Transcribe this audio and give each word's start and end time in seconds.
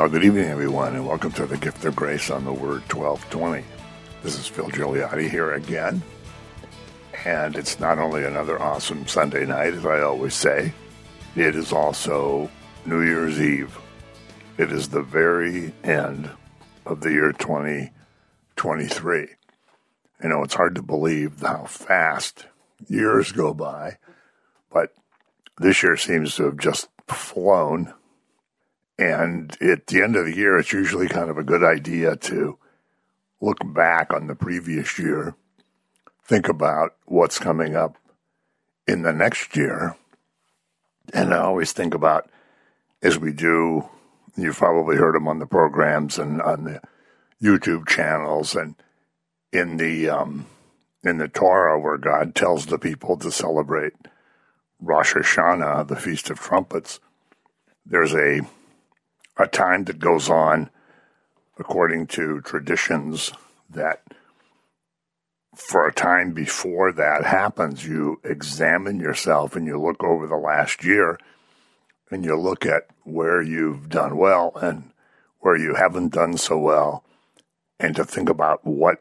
Well, 0.00 0.08
good 0.08 0.24
evening, 0.24 0.48
everyone, 0.48 0.94
and 0.94 1.06
welcome 1.06 1.30
to 1.32 1.44
the 1.44 1.58
Gift 1.58 1.84
of 1.84 1.94
Grace 1.94 2.30
on 2.30 2.46
the 2.46 2.54
Word 2.54 2.90
1220. 2.90 3.62
This 4.22 4.38
is 4.38 4.46
Phil 4.46 4.70
Gigliotti 4.70 5.28
here 5.28 5.52
again. 5.52 6.02
And 7.26 7.54
it's 7.54 7.78
not 7.78 7.98
only 7.98 8.24
another 8.24 8.58
awesome 8.58 9.06
Sunday 9.06 9.44
night, 9.44 9.74
as 9.74 9.84
I 9.84 10.00
always 10.00 10.32
say, 10.32 10.72
it 11.36 11.54
is 11.54 11.70
also 11.70 12.50
New 12.86 13.02
Year's 13.02 13.38
Eve. 13.38 13.78
It 14.56 14.72
is 14.72 14.88
the 14.88 15.02
very 15.02 15.74
end 15.84 16.30
of 16.86 17.02
the 17.02 17.10
year 17.10 17.32
2023. 17.32 19.28
You 20.22 20.28
know, 20.30 20.42
it's 20.42 20.54
hard 20.54 20.76
to 20.76 20.82
believe 20.82 21.40
how 21.42 21.64
fast 21.66 22.46
years 22.88 23.32
go 23.32 23.52
by, 23.52 23.98
but 24.72 24.94
this 25.58 25.82
year 25.82 25.98
seems 25.98 26.36
to 26.36 26.44
have 26.44 26.56
just 26.56 26.88
flown. 27.06 27.92
And 29.00 29.56
at 29.62 29.86
the 29.86 30.02
end 30.02 30.14
of 30.14 30.26
the 30.26 30.36
year, 30.36 30.58
it's 30.58 30.74
usually 30.74 31.08
kind 31.08 31.30
of 31.30 31.38
a 31.38 31.42
good 31.42 31.64
idea 31.64 32.16
to 32.16 32.58
look 33.40 33.56
back 33.64 34.12
on 34.12 34.26
the 34.26 34.34
previous 34.34 34.98
year, 34.98 35.34
think 36.22 36.50
about 36.50 36.96
what's 37.06 37.38
coming 37.38 37.74
up 37.74 37.96
in 38.86 39.00
the 39.00 39.14
next 39.14 39.56
year. 39.56 39.96
And 41.14 41.32
I 41.32 41.38
always 41.38 41.72
think 41.72 41.94
about, 41.94 42.28
as 43.00 43.18
we 43.18 43.32
do, 43.32 43.88
you've 44.36 44.58
probably 44.58 44.96
heard 44.96 45.14
them 45.14 45.28
on 45.28 45.38
the 45.38 45.46
programs 45.46 46.18
and 46.18 46.42
on 46.42 46.64
the 46.64 46.82
YouTube 47.42 47.88
channels 47.88 48.54
and 48.54 48.74
in 49.50 49.78
the 49.78 50.10
um, 50.10 50.44
in 51.02 51.16
the 51.16 51.26
Torah 51.26 51.80
where 51.80 51.96
God 51.96 52.34
tells 52.34 52.66
the 52.66 52.78
people 52.78 53.16
to 53.16 53.32
celebrate 53.32 53.94
Rosh 54.78 55.14
Hashanah, 55.14 55.88
the 55.88 55.96
Feast 55.96 56.28
of 56.28 56.38
Trumpets. 56.38 57.00
There's 57.86 58.14
a 58.14 58.42
a 59.40 59.48
time 59.48 59.84
that 59.84 59.98
goes 59.98 60.28
on 60.28 60.70
according 61.58 62.06
to 62.06 62.40
traditions 62.42 63.32
that 63.68 64.02
for 65.54 65.86
a 65.86 65.92
time 65.92 66.32
before 66.32 66.92
that 66.92 67.24
happens, 67.24 67.86
you 67.86 68.20
examine 68.24 69.00
yourself 69.00 69.56
and 69.56 69.66
you 69.66 69.80
look 69.80 70.02
over 70.04 70.26
the 70.26 70.36
last 70.36 70.84
year 70.84 71.18
and 72.10 72.24
you 72.24 72.38
look 72.38 72.64
at 72.66 72.86
where 73.04 73.42
you've 73.42 73.88
done 73.88 74.16
well 74.16 74.52
and 74.60 74.90
where 75.40 75.56
you 75.56 75.74
haven't 75.74 76.12
done 76.12 76.36
so 76.36 76.58
well, 76.58 77.02
and 77.78 77.96
to 77.96 78.04
think 78.04 78.28
about 78.28 78.64
what 78.66 79.00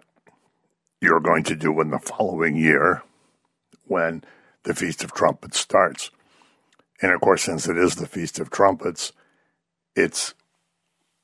you're 1.01 1.19
going 1.19 1.43
to 1.43 1.55
do 1.55 1.81
in 1.81 1.91
the 1.91 1.99
following 1.99 2.55
year 2.55 3.03
when 3.85 4.23
the 4.63 4.73
Feast 4.73 5.03
of 5.03 5.13
Trumpets 5.13 5.59
starts. 5.59 6.11
And 7.01 7.11
of 7.11 7.19
course, 7.19 7.43
since 7.43 7.67
it 7.67 7.77
is 7.77 7.95
the 7.95 8.07
Feast 8.07 8.39
of 8.39 8.49
Trumpets, 8.49 9.11
it's 9.99 10.33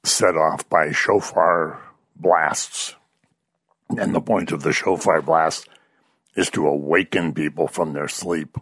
set 0.03 0.35
off 0.35 0.67
by 0.69 0.91
shofar 0.91 1.81
blasts. 2.15 2.95
And 3.97 4.13
the 4.13 4.21
point 4.21 4.51
of 4.51 4.63
the 4.63 4.73
shofar 4.73 5.21
blast 5.21 5.67
is 6.35 6.49
to 6.51 6.67
awaken 6.67 7.33
people 7.33 7.67
from 7.67 7.93
their 7.93 8.07
sleep. 8.07 8.57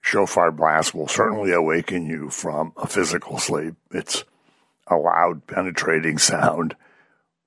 Shofar 0.00 0.50
blast 0.50 0.94
will 0.94 1.08
certainly 1.08 1.52
awaken 1.52 2.06
you 2.06 2.30
from 2.30 2.72
a 2.76 2.86
physical 2.86 3.38
sleep. 3.38 3.74
It's 3.90 4.24
a 4.86 4.96
loud, 4.96 5.46
penetrating 5.46 6.18
sound. 6.18 6.74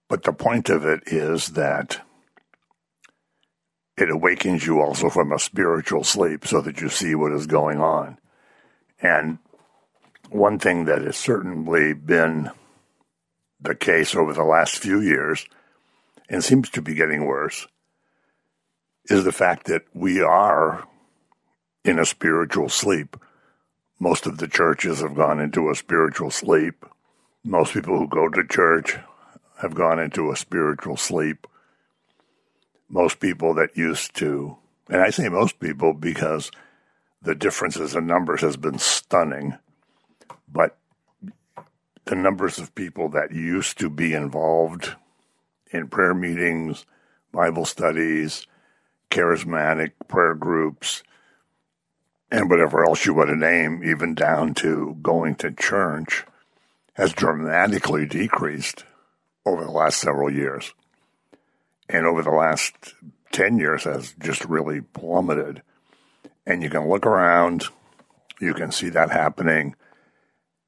But 0.07 0.23
the 0.23 0.33
point 0.33 0.69
of 0.69 0.85
it 0.85 1.03
is 1.07 1.49
that 1.49 2.01
it 3.97 4.09
awakens 4.09 4.65
you 4.65 4.79
also 4.79 5.09
from 5.09 5.31
a 5.31 5.39
spiritual 5.39 6.03
sleep 6.03 6.45
so 6.45 6.61
that 6.61 6.79
you 6.81 6.89
see 6.89 7.15
what 7.15 7.33
is 7.33 7.47
going 7.47 7.79
on. 7.79 8.17
And 9.01 9.39
one 10.31 10.57
thing 10.59 10.85
that 10.85 11.01
has 11.01 11.17
certainly 11.17 11.93
been 11.93 12.49
the 13.59 13.75
case 13.75 14.15
over 14.15 14.33
the 14.33 14.43
last 14.43 14.77
few 14.77 15.01
years 15.01 15.45
and 16.29 16.43
seems 16.43 16.69
to 16.69 16.81
be 16.81 16.95
getting 16.95 17.25
worse 17.25 17.67
is 19.09 19.25
the 19.25 19.31
fact 19.31 19.67
that 19.67 19.83
we 19.93 20.21
are 20.21 20.87
in 21.83 21.99
a 21.99 22.05
spiritual 22.05 22.69
sleep. 22.69 23.17
Most 23.99 24.25
of 24.25 24.37
the 24.37 24.47
churches 24.47 25.01
have 25.01 25.15
gone 25.15 25.41
into 25.41 25.69
a 25.69 25.75
spiritual 25.75 26.31
sleep. 26.31 26.85
Most 27.43 27.73
people 27.73 27.97
who 27.97 28.07
go 28.07 28.29
to 28.29 28.47
church 28.47 28.97
have 29.61 29.75
gone 29.75 29.99
into 29.99 30.31
a 30.31 30.37
spiritual 30.37 30.95
sleep. 30.95 31.45
Most 32.87 33.19
people 33.19 33.53
that 33.55 33.75
used 33.75 34.15
to, 34.15 34.57
and 34.89 35.01
I 35.01 35.09
say 35.09 35.27
most 35.27 35.59
people 35.59 35.93
because 35.93 36.51
the 37.21 37.35
differences 37.35 37.95
in 37.95 38.07
numbers 38.07 38.41
has 38.41 38.55
been 38.55 38.79
stunning 38.79 39.57
but 40.51 40.77
the 42.05 42.15
numbers 42.15 42.59
of 42.59 42.75
people 42.75 43.09
that 43.09 43.31
used 43.31 43.79
to 43.79 43.89
be 43.89 44.13
involved 44.13 44.95
in 45.71 45.87
prayer 45.87 46.13
meetings, 46.13 46.85
Bible 47.31 47.65
studies, 47.65 48.47
charismatic 49.09 49.91
prayer 50.07 50.35
groups, 50.35 51.03
and 52.29 52.49
whatever 52.49 52.85
else 52.85 53.05
you 53.05 53.13
want 53.13 53.29
to 53.29 53.35
name, 53.35 53.83
even 53.83 54.15
down 54.15 54.53
to 54.55 54.97
going 55.01 55.35
to 55.35 55.51
church, 55.51 56.25
has 56.93 57.13
dramatically 57.13 58.05
decreased 58.05 58.85
over 59.45 59.63
the 59.63 59.71
last 59.71 59.99
several 59.99 60.31
years. 60.31 60.73
And 61.89 62.05
over 62.05 62.23
the 62.23 62.31
last 62.31 62.93
10 63.33 63.57
years 63.57 63.83
has 63.83 64.13
just 64.19 64.45
really 64.45 64.81
plummeted. 64.81 65.61
And 66.45 66.63
you 66.63 66.69
can 66.69 66.89
look 66.89 67.05
around, 67.05 67.65
you 68.39 68.53
can 68.53 68.71
see 68.71 68.89
that 68.89 69.11
happening 69.11 69.75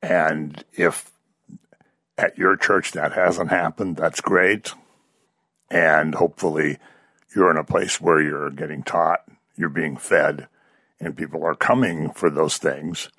and 0.03 0.63
if 0.73 1.09
at 2.17 2.37
your 2.37 2.57
church 2.57 2.91
that 2.91 3.13
hasn't 3.13 3.49
happened, 3.49 3.95
that's 3.95 4.19
great. 4.19 4.73
And 5.71 6.13
hopefully 6.13 6.77
you're 7.33 7.49
in 7.49 7.57
a 7.57 7.63
place 7.63 8.01
where 8.01 8.21
you're 8.21 8.51
getting 8.51 8.83
taught, 8.83 9.21
you're 9.55 9.69
being 9.69 9.95
fed, 9.95 10.47
and 10.99 11.17
people 11.17 11.45
are 11.45 11.55
coming 11.55 12.11
for 12.11 12.29
those 12.29 12.57
things 12.57 13.09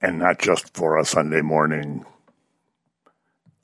and 0.00 0.18
not 0.18 0.38
just 0.38 0.74
for 0.74 0.96
a 0.96 1.04
Sunday 1.04 1.42
morning 1.42 2.06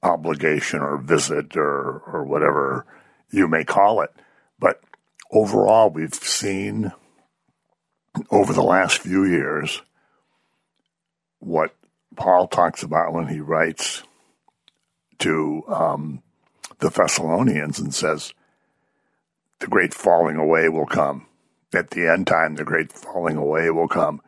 obligation 0.02 0.80
or 0.80 0.98
visit 0.98 1.56
or, 1.56 2.02
or 2.06 2.24
whatever 2.24 2.84
you 3.30 3.46
may 3.46 3.64
call 3.64 4.00
it. 4.02 4.10
But 4.58 4.80
overall, 5.30 5.90
we've 5.90 6.12
seen 6.12 6.92
over 8.30 8.52
the 8.52 8.62
last 8.62 8.98
few 8.98 9.24
years 9.24 9.80
what 11.38 11.72
Paul 12.16 12.48
talks 12.48 12.82
about 12.82 13.12
when 13.12 13.28
he 13.28 13.40
writes 13.40 14.02
to 15.18 15.62
um, 15.68 16.22
the 16.78 16.90
Thessalonians 16.90 17.78
and 17.78 17.94
says, 17.94 18.32
the 19.58 19.66
great 19.66 19.94
falling 19.94 20.36
away 20.36 20.68
will 20.68 20.86
come. 20.86 21.26
At 21.74 21.90
the 21.90 22.08
end 22.08 22.26
time, 22.26 22.54
the 22.54 22.64
great 22.64 22.92
falling 22.92 23.36
away 23.36 23.70
will 23.70 23.88
come. 23.88 24.20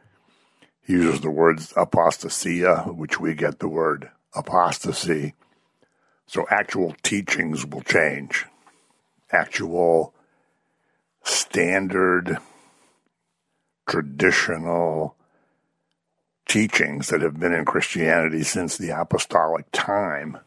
He 0.83 0.95
uses 0.95 1.21
the 1.21 1.31
words 1.31 1.73
apostasia, 1.75 2.95
which 2.95 3.21
we 3.21 3.35
get 3.35 3.59
the 3.59 3.69
word 3.69 4.11
apostasy. 4.35 5.35
So 6.27 6.47
actual 6.51 6.95
teachings 7.03 7.67
will 7.67 7.83
change. 7.83 8.47
Actual 9.31 10.15
standard, 11.23 12.39
traditional 13.87 15.15
teachings 16.49 17.09
that 17.09 17.21
have 17.21 17.39
been 17.39 17.53
in 17.53 17.65
Christianity 17.65 18.43
since 18.43 18.77
the 18.77 18.99
apostolic 18.99 19.67
time 19.71 20.39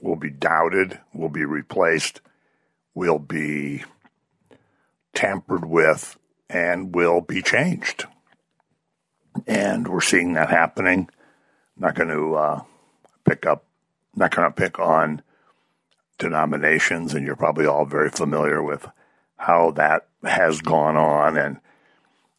will 0.00 0.16
be 0.16 0.30
doubted, 0.30 0.98
will 1.14 1.28
be 1.28 1.44
replaced, 1.44 2.20
will 2.94 3.18
be 3.18 3.84
tampered 5.14 5.64
with, 5.64 6.18
and 6.48 6.94
will 6.94 7.20
be 7.20 7.42
changed. 7.42 8.06
And 9.46 9.86
we're 9.88 10.00
seeing 10.00 10.32
that 10.32 10.50
happening. 10.50 11.08
Not 11.76 11.94
going 11.94 12.08
to 12.08 12.34
uh, 12.34 12.62
pick 13.24 13.46
up, 13.46 13.64
not 14.14 14.34
going 14.34 14.48
to 14.48 14.54
pick 14.54 14.78
on 14.78 15.22
denominations, 16.18 17.14
and 17.14 17.26
you're 17.26 17.36
probably 17.36 17.66
all 17.66 17.84
very 17.84 18.10
familiar 18.10 18.62
with 18.62 18.86
how 19.36 19.70
that 19.72 20.08
has 20.24 20.60
gone 20.60 20.96
on. 20.96 21.36
And 21.36 21.58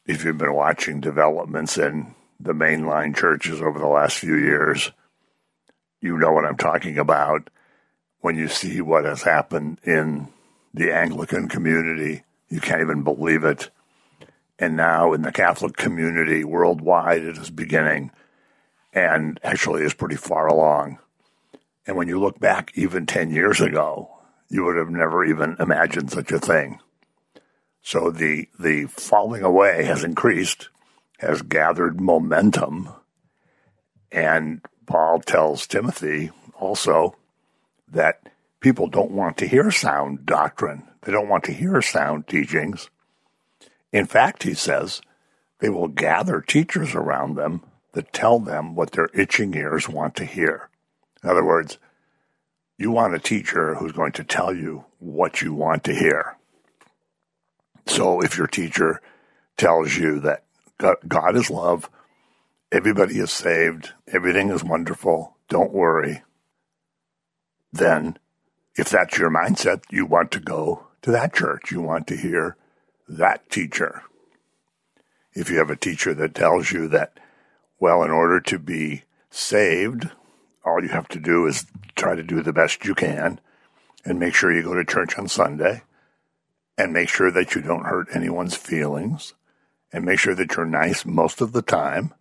if 0.06 0.24
you've 0.24 0.38
been 0.38 0.54
watching 0.54 1.00
developments 1.00 1.78
in 1.78 2.14
the 2.44 2.54
mainline 2.54 3.16
churches 3.16 3.62
over 3.62 3.80
the 3.80 3.88
last 3.88 4.18
few 4.18 4.36
years, 4.36 4.92
you 6.02 6.18
know 6.18 6.32
what 6.32 6.46
I'm 6.46 6.58
talking 6.58 6.98
about 6.98 7.50
when 8.20 8.36
you 8.36 8.48
see 8.48 8.82
what 8.82 9.06
has 9.06 9.22
happened 9.22 9.80
in 9.84 10.28
the 10.74 10.94
Anglican 10.94 11.48
community. 11.48 12.24
You 12.50 12.60
can't 12.60 12.82
even 12.82 13.04
believe 13.04 13.44
it. 13.44 13.70
And 14.60 14.76
now 14.76 15.14
in 15.14 15.22
the 15.22 15.32
Catholic 15.32 15.78
community 15.78 16.44
worldwide, 16.44 17.24
it 17.24 17.38
is 17.38 17.50
beginning 17.50 18.12
and 18.94 19.40
actually 19.44 19.84
is 19.84 19.94
pretty 19.94 20.16
far 20.16 20.48
along. 20.48 21.00
And 21.88 21.98
when 21.98 22.08
you 22.08 22.20
look 22.20 22.40
back 22.40 22.72
even 22.76 23.06
10 23.06 23.32
years 23.32 23.60
ago, 23.60 24.10
you 24.50 24.64
would 24.66 24.78
have 24.78 24.90
never 24.90 25.26
even 25.26 25.56
imagined 25.60 26.12
such 26.12 26.32
a 26.32 26.40
thing. 26.40 26.80
So 27.82 28.12
the, 28.12 28.48
the 28.60 28.86
falling 28.86 29.44
away 29.44 29.84
has 29.86 30.04
increased 30.04 30.70
has 31.24 31.42
gathered 31.42 32.00
momentum, 32.00 32.90
and 34.12 34.62
Paul 34.86 35.20
tells 35.20 35.66
Timothy 35.66 36.32
also 36.60 37.16
that 37.88 38.30
people 38.60 38.88
don't 38.88 39.12
want 39.12 39.38
to 39.38 39.48
hear 39.48 39.72
sound 39.72 40.26
doctrine. 40.26 40.84
They 41.02 41.12
don't 41.12 41.30
want 41.30 41.44
to 41.46 41.54
hear 41.54 41.82
sound 41.82 42.28
teachings. 42.28 42.90
In 43.92 44.06
fact, 44.06 44.44
he 44.44 44.54
says, 44.54 45.02
they 45.60 45.70
will 45.70 45.88
gather 45.88 46.42
teachers 46.42 46.96
around 46.96 47.36
them 47.36 47.64
that 47.94 48.12
tell 48.12 48.40
them 48.40 48.76
what 48.76 48.92
their 48.92 49.10
itching 49.14 49.54
ears 49.54 49.88
want 49.88 50.16
to 50.16 50.26
hear. 50.26 50.70
In 51.24 51.30
other 51.30 51.46
words, 51.46 51.78
you 52.78 52.92
want 52.92 53.16
a 53.16 53.20
teacher 53.20 53.76
who's 53.76 53.92
going 53.92 54.12
to 54.14 54.24
tell 54.24 54.54
you 54.54 54.86
what 55.00 55.42
you 55.42 55.54
want 55.54 55.84
to 55.86 55.96
hear. 55.96 56.38
So 57.86 58.22
if 58.22 58.38
your 58.38 58.48
teacher 58.48 59.02
tells 59.58 59.96
you 59.96 60.20
that 60.22 60.43
God 61.08 61.36
is 61.36 61.50
love, 61.50 61.90
everybody 62.72 63.20
is 63.20 63.32
saved, 63.32 63.94
everything 64.08 64.50
is 64.50 64.64
wonderful, 64.64 65.38
don't 65.50 65.72
worry, 65.72 66.24
then 67.72 68.18
if 68.76 68.90
that's 68.90 69.18
your 69.18 69.30
mindset, 69.30 69.84
you 69.92 70.06
want 70.06 70.32
to 70.32 70.40
go 70.40 70.88
to 71.02 71.12
that 71.12 71.34
church. 71.34 71.72
You 71.72 71.82
want 71.82 72.08
to 72.08 72.18
hear 72.18 72.58
that 73.08 73.50
teacher. 73.50 74.04
If 75.34 75.50
you 75.50 75.58
have 75.58 75.70
a 75.70 75.76
teacher 75.76 76.14
that 76.14 76.36
tells 76.36 76.72
you 76.72 76.88
that, 76.90 77.20
well, 77.80 78.04
in 78.04 78.12
order 78.12 78.40
to 78.40 78.60
be 78.60 79.04
saved, 79.30 80.10
all 80.66 80.82
you 80.82 80.90
have 80.90 81.08
to 81.10 81.20
do 81.20 81.46
is 81.46 81.66
try 81.96 82.16
to 82.16 82.24
do 82.24 82.42
the 82.42 82.54
best 82.54 82.86
you 82.86 82.96
can 82.96 83.40
and 84.06 84.20
make 84.20 84.34
sure 84.34 84.54
you 84.54 84.64
go 84.64 84.74
to 84.76 84.86
church 84.86 85.18
on 85.18 85.28
Sunday 85.28 85.84
and 86.78 86.94
make 86.94 87.10
sure 87.10 87.32
that 87.32 87.56
you 87.56 87.62
don't 87.62 87.86
hurt 87.86 88.08
anyone's 88.14 88.56
feelings 88.56 89.34
and 89.94 90.04
make 90.04 90.20
sure 90.20 90.36
that 90.36 90.56
you're 90.56 90.66
nice 90.66 91.06
most 91.06 91.40
of 91.40 91.54
the 91.54 91.62
time 91.62 92.14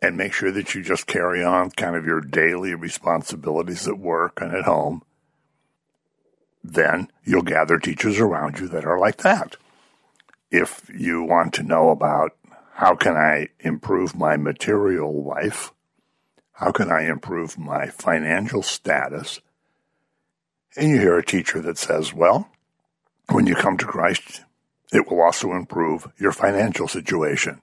and 0.00 0.16
make 0.16 0.32
sure 0.32 0.52
that 0.52 0.74
you 0.74 0.82
just 0.82 1.06
carry 1.06 1.42
on 1.42 1.70
kind 1.72 1.96
of 1.96 2.06
your 2.06 2.20
daily 2.20 2.74
responsibilities 2.74 3.88
at 3.88 3.98
work 3.98 4.40
and 4.40 4.54
at 4.54 4.64
home, 4.64 5.02
then 6.62 7.10
you'll 7.24 7.42
gather 7.42 7.78
teachers 7.78 8.20
around 8.20 8.60
you 8.60 8.68
that 8.68 8.84
are 8.84 8.98
like 8.98 9.18
that. 9.18 9.56
If 10.50 10.88
you 10.94 11.24
want 11.24 11.52
to 11.54 11.62
know 11.62 11.90
about 11.90 12.36
how 12.74 12.94
can 12.94 13.16
I 13.16 13.48
improve 13.58 14.14
my 14.14 14.36
material 14.36 15.24
life, 15.24 15.72
how 16.52 16.70
can 16.70 16.90
I 16.90 17.08
improve 17.08 17.58
my 17.58 17.88
financial 17.88 18.62
status, 18.62 19.40
and 20.76 20.90
you 20.90 21.00
hear 21.00 21.18
a 21.18 21.24
teacher 21.24 21.60
that 21.62 21.78
says, 21.78 22.14
well, 22.14 22.50
when 23.30 23.46
you 23.46 23.54
come 23.54 23.76
to 23.78 23.86
Christ, 23.86 24.42
it 24.92 25.10
will 25.10 25.20
also 25.20 25.52
improve 25.52 26.08
your 26.18 26.32
financial 26.32 26.88
situation. 26.88 27.60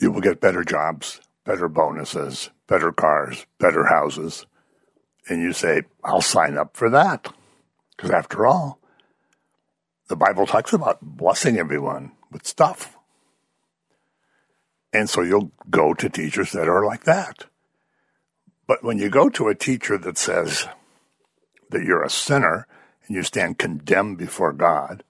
You 0.00 0.12
will 0.12 0.20
get 0.20 0.40
better 0.40 0.62
jobs, 0.62 1.20
better 1.44 1.68
bonuses, 1.68 2.50
better 2.66 2.92
cars, 2.92 3.46
better 3.58 3.86
houses. 3.86 4.46
And 5.28 5.42
you 5.42 5.52
say, 5.52 5.82
I'll 6.04 6.20
sign 6.20 6.56
up 6.56 6.76
for 6.76 6.90
that. 6.90 7.32
Because 7.96 8.10
after 8.10 8.46
all, 8.46 8.78
the 10.08 10.16
Bible 10.16 10.46
talks 10.46 10.72
about 10.72 11.02
blessing 11.02 11.58
everyone 11.58 12.12
with 12.30 12.46
stuff. 12.46 12.96
And 14.92 15.10
so 15.10 15.22
you'll 15.22 15.52
go 15.68 15.94
to 15.94 16.08
teachers 16.08 16.52
that 16.52 16.68
are 16.68 16.84
like 16.84 17.04
that. 17.04 17.46
But 18.66 18.84
when 18.84 18.98
you 18.98 19.10
go 19.10 19.28
to 19.30 19.48
a 19.48 19.54
teacher 19.54 19.98
that 19.98 20.18
says 20.18 20.68
that 21.70 21.84
you're 21.84 22.02
a 22.02 22.10
sinner 22.10 22.66
and 23.06 23.16
you 23.16 23.22
stand 23.22 23.58
condemned 23.58 24.18
before 24.18 24.52
God, 24.52 25.04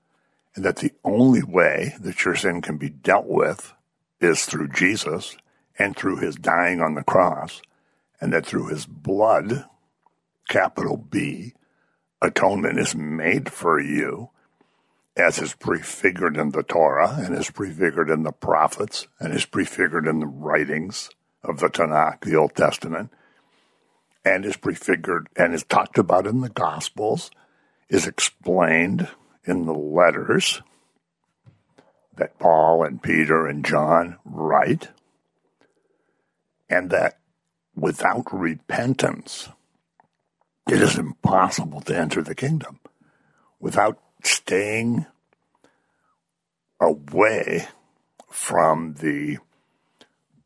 and 0.58 0.64
that 0.64 0.78
the 0.78 0.90
only 1.04 1.40
way 1.40 1.94
that 2.00 2.24
your 2.24 2.34
sin 2.34 2.60
can 2.60 2.78
be 2.78 2.88
dealt 2.88 3.28
with 3.28 3.74
is 4.20 4.44
through 4.44 4.66
Jesus 4.66 5.36
and 5.78 5.94
through 5.94 6.16
his 6.16 6.34
dying 6.34 6.80
on 6.80 6.96
the 6.96 7.04
cross, 7.04 7.62
and 8.20 8.32
that 8.32 8.44
through 8.44 8.66
his 8.66 8.84
blood, 8.84 9.66
capital 10.48 10.96
B, 10.96 11.54
atonement 12.20 12.76
is 12.76 12.96
made 12.96 13.52
for 13.52 13.80
you, 13.80 14.30
as 15.16 15.38
is 15.38 15.54
prefigured 15.54 16.36
in 16.36 16.50
the 16.50 16.64
Torah, 16.64 17.14
and 17.20 17.36
is 17.36 17.52
prefigured 17.52 18.10
in 18.10 18.24
the 18.24 18.32
prophets, 18.32 19.06
and 19.20 19.32
is 19.32 19.46
prefigured 19.46 20.08
in 20.08 20.18
the 20.18 20.26
writings 20.26 21.08
of 21.44 21.60
the 21.60 21.68
Tanakh, 21.68 22.22
the 22.22 22.34
Old 22.34 22.56
Testament, 22.56 23.12
and 24.24 24.44
is 24.44 24.56
prefigured 24.56 25.28
and 25.36 25.54
is 25.54 25.62
talked 25.62 25.98
about 25.98 26.26
in 26.26 26.40
the 26.40 26.48
Gospels, 26.48 27.30
is 27.88 28.08
explained 28.08 29.06
in 29.48 29.64
the 29.64 29.74
letters 29.74 30.62
that 32.16 32.38
Paul 32.38 32.84
and 32.84 33.02
Peter 33.02 33.46
and 33.46 33.64
John 33.64 34.18
write, 34.24 34.88
and 36.68 36.90
that 36.90 37.18
without 37.74 38.26
repentance, 38.32 39.48
it 40.68 40.82
is 40.82 40.98
impossible 40.98 41.80
to 41.82 41.96
enter 41.96 42.22
the 42.22 42.34
kingdom. 42.34 42.80
Without 43.60 43.98
staying 44.22 45.06
away 46.80 47.68
from 48.30 48.94
the 48.94 49.38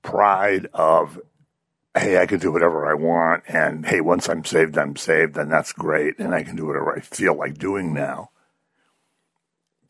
pride 0.03 0.69
of, 0.73 1.19
hey, 1.97 2.19
I 2.19 2.27
can 2.27 2.39
do 2.39 2.53
whatever 2.53 2.89
I 2.89 2.95
want, 2.95 3.45
and 3.49 3.85
hey, 3.87 4.01
once 4.01 4.29
I'm 4.29 4.45
saved, 4.45 4.79
I'm 4.79 4.97
saved, 4.97 5.37
and 5.37 5.51
that's 5.51 5.73
great, 5.73 6.19
and 6.19 6.35
I 6.35 6.43
can 6.43 6.57
do 6.57 6.67
whatever 6.67 6.95
I 6.95 7.01
feel 7.01 7.35
like 7.35 7.59
doing 7.59 7.93
now. 7.93 8.31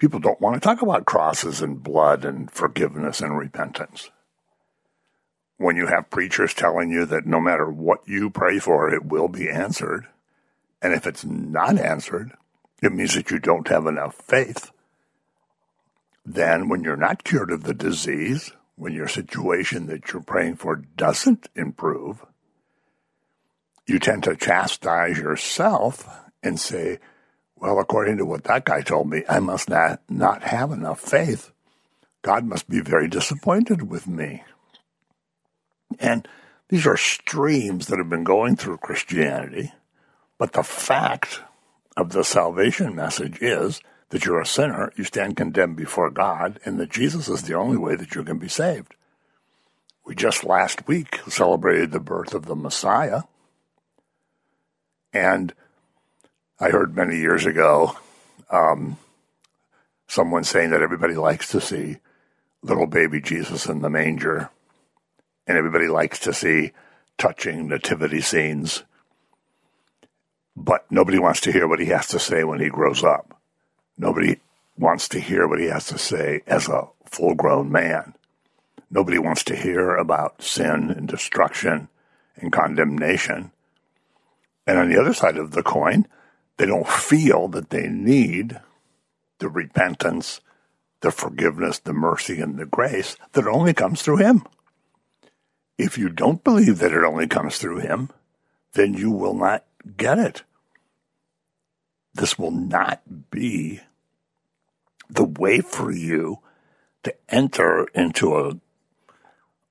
People 0.02 0.18
don't 0.18 0.40
want 0.40 0.54
to 0.56 0.60
talk 0.60 0.82
about 0.82 1.06
crosses 1.06 1.62
and 1.62 1.80
blood 1.80 2.24
and 2.24 2.50
forgiveness 2.50 3.20
and 3.20 3.38
repentance 3.38 4.10
when 5.62 5.76
you 5.76 5.86
have 5.86 6.10
preachers 6.10 6.52
telling 6.52 6.90
you 6.90 7.06
that 7.06 7.24
no 7.24 7.40
matter 7.40 7.70
what 7.70 8.00
you 8.06 8.28
pray 8.28 8.58
for, 8.58 8.92
it 8.92 9.04
will 9.04 9.28
be 9.28 9.48
answered. 9.48 10.08
And 10.82 10.92
if 10.92 11.06
it's 11.06 11.24
not 11.24 11.78
answered, 11.78 12.32
it 12.82 12.92
means 12.92 13.14
that 13.14 13.30
you 13.30 13.38
don't 13.38 13.68
have 13.68 13.86
enough 13.86 14.16
faith. 14.16 14.72
Then, 16.26 16.68
when 16.68 16.82
you're 16.82 16.96
not 16.96 17.22
cured 17.22 17.52
of 17.52 17.62
the 17.62 17.74
disease, 17.74 18.52
when 18.74 18.92
your 18.92 19.06
situation 19.06 19.86
that 19.86 20.12
you're 20.12 20.22
praying 20.22 20.56
for 20.56 20.82
doesn't 20.96 21.48
improve, 21.54 22.24
you 23.86 24.00
tend 24.00 24.24
to 24.24 24.34
chastise 24.34 25.18
yourself 25.18 26.08
and 26.42 26.58
say, 26.58 26.98
Well, 27.62 27.78
according 27.78 28.16
to 28.16 28.24
what 28.24 28.42
that 28.44 28.64
guy 28.64 28.80
told 28.80 29.08
me, 29.08 29.22
I 29.28 29.38
must 29.38 29.70
not, 29.70 30.02
not 30.08 30.42
have 30.42 30.72
enough 30.72 30.98
faith. 30.98 31.52
God 32.22 32.44
must 32.44 32.68
be 32.68 32.80
very 32.80 33.06
disappointed 33.06 33.88
with 33.88 34.08
me. 34.08 34.42
And 36.00 36.26
these 36.70 36.88
are 36.88 36.96
streams 36.96 37.86
that 37.86 37.98
have 37.98 38.10
been 38.10 38.24
going 38.24 38.56
through 38.56 38.78
Christianity. 38.78 39.72
But 40.38 40.54
the 40.54 40.64
fact 40.64 41.38
of 41.96 42.10
the 42.10 42.24
salvation 42.24 42.96
message 42.96 43.38
is 43.40 43.80
that 44.08 44.24
you're 44.24 44.40
a 44.40 44.46
sinner, 44.46 44.92
you 44.96 45.04
stand 45.04 45.36
condemned 45.36 45.76
before 45.76 46.10
God, 46.10 46.58
and 46.64 46.80
that 46.80 46.90
Jesus 46.90 47.28
is 47.28 47.42
the 47.42 47.54
only 47.54 47.76
way 47.76 47.94
that 47.94 48.16
you 48.16 48.24
can 48.24 48.38
be 48.38 48.48
saved. 48.48 48.96
We 50.04 50.16
just 50.16 50.42
last 50.42 50.88
week 50.88 51.20
celebrated 51.28 51.92
the 51.92 52.00
birth 52.00 52.34
of 52.34 52.46
the 52.46 52.56
Messiah. 52.56 53.22
And 55.12 55.54
I 56.62 56.70
heard 56.70 56.94
many 56.94 57.16
years 57.16 57.44
ago 57.44 57.96
um, 58.48 58.96
someone 60.06 60.44
saying 60.44 60.70
that 60.70 60.80
everybody 60.80 61.14
likes 61.14 61.48
to 61.48 61.60
see 61.60 61.96
little 62.62 62.86
baby 62.86 63.20
Jesus 63.20 63.66
in 63.66 63.80
the 63.80 63.90
manger 63.90 64.48
and 65.44 65.58
everybody 65.58 65.88
likes 65.88 66.20
to 66.20 66.32
see 66.32 66.70
touching 67.18 67.66
nativity 67.66 68.20
scenes. 68.20 68.84
But 70.54 70.86
nobody 70.88 71.18
wants 71.18 71.40
to 71.40 71.52
hear 71.52 71.66
what 71.66 71.80
he 71.80 71.86
has 71.86 72.06
to 72.08 72.20
say 72.20 72.44
when 72.44 72.60
he 72.60 72.68
grows 72.68 73.02
up. 73.02 73.40
Nobody 73.98 74.36
wants 74.78 75.08
to 75.08 75.18
hear 75.18 75.48
what 75.48 75.58
he 75.58 75.66
has 75.66 75.86
to 75.86 75.98
say 75.98 76.42
as 76.46 76.68
a 76.68 76.86
full 77.06 77.34
grown 77.34 77.72
man. 77.72 78.14
Nobody 78.88 79.18
wants 79.18 79.42
to 79.44 79.56
hear 79.56 79.96
about 79.96 80.40
sin 80.40 80.92
and 80.92 81.08
destruction 81.08 81.88
and 82.36 82.52
condemnation. 82.52 83.50
And 84.64 84.78
on 84.78 84.88
the 84.88 85.00
other 85.00 85.12
side 85.12 85.38
of 85.38 85.50
the 85.50 85.64
coin, 85.64 86.06
they 86.56 86.66
don't 86.66 86.88
feel 86.88 87.48
that 87.48 87.70
they 87.70 87.88
need 87.88 88.60
the 89.38 89.48
repentance, 89.48 90.40
the 91.00 91.10
forgiveness, 91.10 91.78
the 91.78 91.92
mercy, 91.92 92.40
and 92.40 92.58
the 92.58 92.66
grace 92.66 93.16
that 93.32 93.46
only 93.46 93.74
comes 93.74 94.02
through 94.02 94.18
him. 94.18 94.44
If 95.78 95.98
you 95.98 96.08
don't 96.08 96.44
believe 96.44 96.78
that 96.78 96.92
it 96.92 97.04
only 97.04 97.26
comes 97.26 97.58
through 97.58 97.78
him, 97.78 98.10
then 98.74 98.94
you 98.94 99.10
will 99.10 99.34
not 99.34 99.64
get 99.96 100.18
it. 100.18 100.42
This 102.14 102.38
will 102.38 102.50
not 102.50 103.30
be 103.30 103.80
the 105.08 105.24
way 105.24 105.60
for 105.60 105.90
you 105.90 106.38
to 107.02 107.14
enter 107.28 107.86
into 107.94 108.36
a 108.36 108.60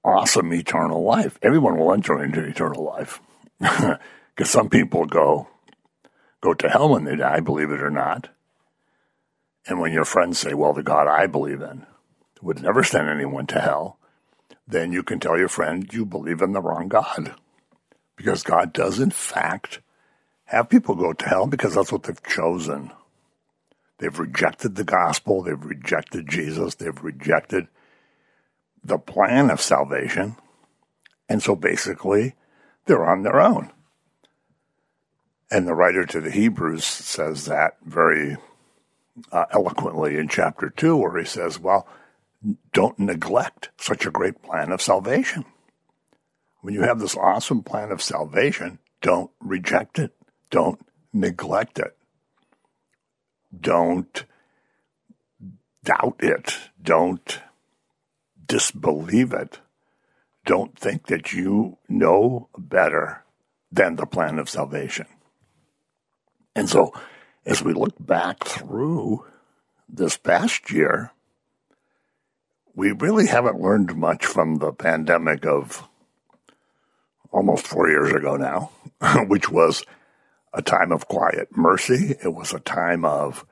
awesome 0.04 0.52
eternal 0.54 1.04
life. 1.04 1.38
Everyone 1.42 1.78
will 1.78 1.94
enter 1.94 2.24
into 2.24 2.44
eternal 2.44 2.84
life. 2.84 3.22
Because 4.34 4.50
some 4.50 4.70
people 4.70 5.06
go 5.06 5.50
go 6.42 6.54
to 6.54 6.70
hell 6.70 6.90
when 6.90 7.06
they 7.06 7.16
die, 7.16 7.40
believe 7.40 7.72
it 7.72 7.82
or 7.82 7.92
not. 7.92 8.30
And 9.68 9.80
when 9.80 9.94
your 9.94 10.06
friends 10.06 10.40
say, 10.40 10.54
Well, 10.54 10.74
the 10.74 10.84
God 10.84 11.08
I 11.08 11.28
believe 11.28 11.62
in 11.62 11.86
would 12.42 12.62
never 12.62 12.84
send 12.84 13.08
anyone 13.08 13.48
to 13.48 13.62
hell, 13.62 13.98
then 14.68 14.92
you 14.92 15.04
can 15.04 15.20
tell 15.20 15.38
your 15.38 15.48
friend 15.48 15.92
you 15.94 16.06
believe 16.06 16.42
in 16.42 16.54
the 16.54 16.62
wrong 16.62 16.88
God. 16.88 17.36
Because 18.16 18.44
God 18.44 18.74
does, 18.74 19.00
in 19.00 19.12
fact, 19.12 19.80
have 20.46 20.70
people 20.70 20.96
go 20.96 21.14
to 21.14 21.26
hell 21.28 21.48
because 21.48 21.76
that's 21.76 21.92
what 21.92 22.04
they've 22.04 22.24
chosen. 22.24 22.92
They've 24.00 24.20
rejected 24.20 24.76
the 24.76 24.84
gospel, 24.84 25.44
they've 25.44 25.64
rejected 25.64 26.28
Jesus, 26.28 26.76
they've 26.76 27.04
rejected 27.04 27.68
the 28.84 28.98
plan 28.98 29.50
of 29.52 29.62
salvation. 29.62 30.38
And 31.30 31.42
so 31.42 31.56
basically, 31.56 32.34
they're 32.86 33.06
on 33.06 33.24
their 33.24 33.40
own. 33.40 33.72
And 35.52 35.68
the 35.68 35.74
writer 35.74 36.06
to 36.06 36.22
the 36.22 36.32
Hebrews 36.32 36.86
says 36.86 37.46
that 37.46 37.76
very 37.84 38.38
uh, 39.34 39.46
eloquently 39.52 40.18
in 40.18 40.30
chapter 40.30 40.70
2, 40.70 40.96
where 40.96 41.20
he 41.20 41.26
says, 41.26 41.60
Well, 41.60 41.86
don't 42.72 42.98
neglect 42.98 43.70
such 43.78 44.06
a 44.06 44.12
great 44.12 44.42
plan 44.42 44.72
of 44.72 44.82
salvation. 44.82 45.44
When 46.62 46.74
you 46.74 46.84
have 46.84 47.00
this 47.00 47.18
awesome 47.18 47.64
plan 47.64 47.92
of 47.92 48.02
salvation, 48.02 48.80
don't 49.02 49.30
reject 49.42 50.00
it. 50.00 50.14
Don't 50.50 50.80
neglect 51.12 51.80
it. 51.80 51.98
Don't 53.60 54.26
doubt 55.84 56.16
it. 56.20 56.58
Don't 56.82 57.42
disbelieve 58.48 59.34
it. 59.34 59.60
Don't 60.46 60.78
think 60.78 61.08
that 61.08 61.34
you 61.34 61.78
know 61.90 62.48
better 62.58 63.26
than 63.72 63.96
the 63.98 64.06
plan 64.06 64.40
of 64.40 64.50
salvation. 64.50 65.08
And 66.56 66.70
so, 66.70 66.94
as 67.46 67.64
we 67.64 67.74
look 67.74 67.96
back 68.00 68.44
through 68.44 69.26
this 69.88 70.18
past 70.18 70.72
year, 70.72 71.12
we 72.76 72.92
really 72.92 73.28
haven't 73.28 73.60
learned 73.60 73.96
much 73.96 74.26
from 74.26 74.56
the 74.56 74.72
pandemic 74.72 75.46
of 75.46 75.88
almost 77.32 77.68
four 77.68 77.90
years 77.90 78.12
ago 78.12 78.36
now, 78.36 78.72
which 79.28 79.50
was 79.50 79.84
a 80.54 80.62
time 80.62 80.92
of 80.92 81.08
quiet 81.08 81.56
mercy. 81.56 82.16
It 82.24 82.34
was 82.34 82.54
a 82.54 82.60
time 82.60 83.06
of 83.06 83.46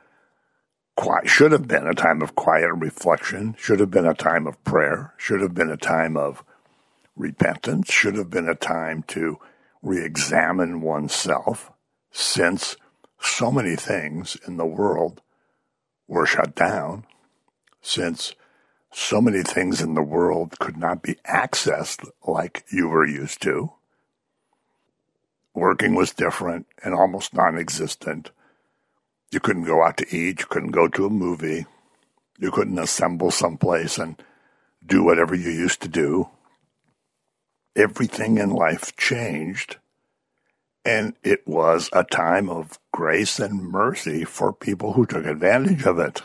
quiet, 0.96 1.30
should 1.30 1.54
have 1.54 1.68
been 1.68 1.88
a 1.88 1.94
time 1.94 2.22
of 2.22 2.36
quiet 2.36 2.72
reflection, 2.74 3.56
should 3.58 3.80
have 3.80 3.92
been 3.92 4.06
a 4.06 4.14
time 4.14 4.48
of 4.48 4.62
prayer, 4.66 5.14
should 5.18 5.42
have 5.42 5.54
been 5.54 5.70
a 5.70 5.78
time 5.78 6.18
of 6.18 6.44
repentance, 7.16 7.92
should 7.92 8.16
have 8.16 8.30
been 8.30 8.50
a 8.50 8.56
time 8.56 9.04
to 9.04 9.38
re 9.82 10.04
examine 10.04 10.82
oneself 10.82 11.72
since 12.12 12.76
so 13.20 13.52
many 13.52 13.76
things 13.76 14.38
in 14.48 14.58
the 14.58 14.66
world 14.66 15.22
were 16.08 16.26
shut 16.26 16.56
down, 16.56 17.06
since 17.82 18.34
so 18.92 19.22
many 19.22 19.44
things 19.44 19.82
in 19.82 19.94
the 19.94 20.02
world 20.02 20.58
could 20.60 20.78
not 20.78 21.02
be 21.02 21.16
accessed 21.28 22.08
like 22.26 22.66
you 22.72 22.88
were 22.88 23.06
used 23.06 23.42
to. 23.44 23.72
Working 25.54 25.96
was 25.96 26.12
different 26.12 26.68
and 26.84 26.94
almost 26.94 27.34
non 27.34 27.58
existent. 27.58 28.32
You 29.32 29.40
couldn't 29.40 29.66
go 29.66 29.84
out 29.84 29.98
to 29.98 30.16
eat, 30.16 30.40
you 30.40 30.46
couldn't 30.48 30.72
go 30.72 30.88
to 30.88 31.06
a 31.06 31.10
movie, 31.10 31.66
you 32.40 32.52
couldn't 32.52 32.80
assemble 32.80 33.30
someplace 33.30 33.98
and 33.98 34.22
do 34.86 35.04
whatever 35.04 35.36
you 35.36 35.52
used 35.52 35.82
to 35.82 35.88
do. 35.88 36.30
Everything 37.76 38.38
in 38.38 38.50
life 38.50 38.96
changed, 38.98 39.78
and 40.84 41.14
it 41.24 41.48
was 41.48 41.90
a 41.94 42.04
time 42.04 42.50
of 42.50 42.79
grace 42.92 43.40
and 43.40 43.62
mercy 43.62 44.24
for 44.26 44.52
people 44.54 44.94
who 44.94 45.06
took 45.06 45.26
advantage 45.26 45.86
of 45.86 46.00
it. 46.00 46.22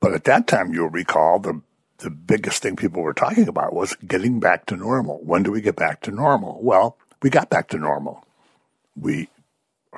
But 0.00 0.14
at 0.14 0.24
that 0.24 0.46
time, 0.46 0.72
you'll 0.72 0.90
recall 0.90 1.38
the 1.38 1.62
the 1.98 2.10
biggest 2.10 2.62
thing 2.62 2.76
people 2.76 3.02
were 3.02 3.12
talking 3.12 3.48
about 3.48 3.74
was 3.74 3.96
getting 4.06 4.38
back 4.38 4.66
to 4.66 4.76
normal. 4.76 5.18
When 5.24 5.42
do 5.42 5.50
we 5.50 5.60
get 5.60 5.74
back 5.74 6.00
to 6.02 6.12
normal? 6.12 6.60
Well, 6.62 6.96
we 7.22 7.30
got 7.30 7.50
back 7.50 7.68
to 7.70 7.78
normal. 7.78 8.24
We 8.94 9.28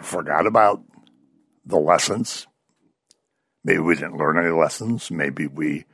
forgot 0.00 0.46
about 0.46 0.82
the 1.66 1.78
lessons. 1.78 2.46
Maybe 3.64 3.80
we 3.80 3.94
didn't 3.94 4.16
learn 4.16 4.38
any 4.38 4.50
lessons. 4.50 5.10
Maybe 5.10 5.46
we 5.46 5.84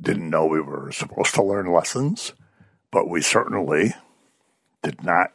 didn't 0.00 0.30
know 0.30 0.46
we 0.46 0.60
were 0.60 0.92
supposed 0.92 1.34
to 1.34 1.42
learn 1.42 1.72
lessons, 1.72 2.32
but 2.92 3.08
we 3.08 3.20
certainly 3.20 3.94
did 4.82 5.02
not 5.02 5.32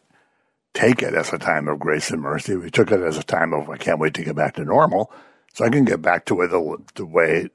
take 0.75 1.01
it 1.01 1.15
as 1.15 1.34
a 1.34 1.39
time 1.39 1.67
of 1.67 1.79
grace 1.79 2.12
and 2.12 2.22
mercy. 2.22 2.55
We 2.55 2.70
took 2.70 2.91
it 2.91 3.00
as 3.00 3.17
a 3.17 3.24
time 3.24 3.53
of, 3.53 3.70
I 3.70 3.77
can't 3.77 4.00
wait 4.00 4.13
to 4.15 4.24
get 4.24 4.36
back 4.36 4.55
to 4.55 4.65
normal 4.65 5.12
so 5.53 5.65
I 5.65 5.70
can 5.70 5.86
get 5.86 6.01
back 6.01 6.25
to 6.25 6.36
the, 6.36 6.77
the 6.94 7.05
way 7.05 7.50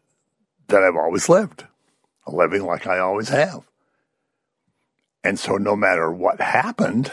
that 0.68 0.82
I've 0.82 0.96
always 0.96 1.28
lived, 1.28 1.66
living 2.26 2.64
like 2.64 2.86
I 2.86 2.98
always 2.98 3.28
have. 3.28 3.68
And 5.22 5.38
so 5.38 5.56
no 5.56 5.76
matter 5.76 6.10
what 6.10 6.40
happened, 6.40 7.12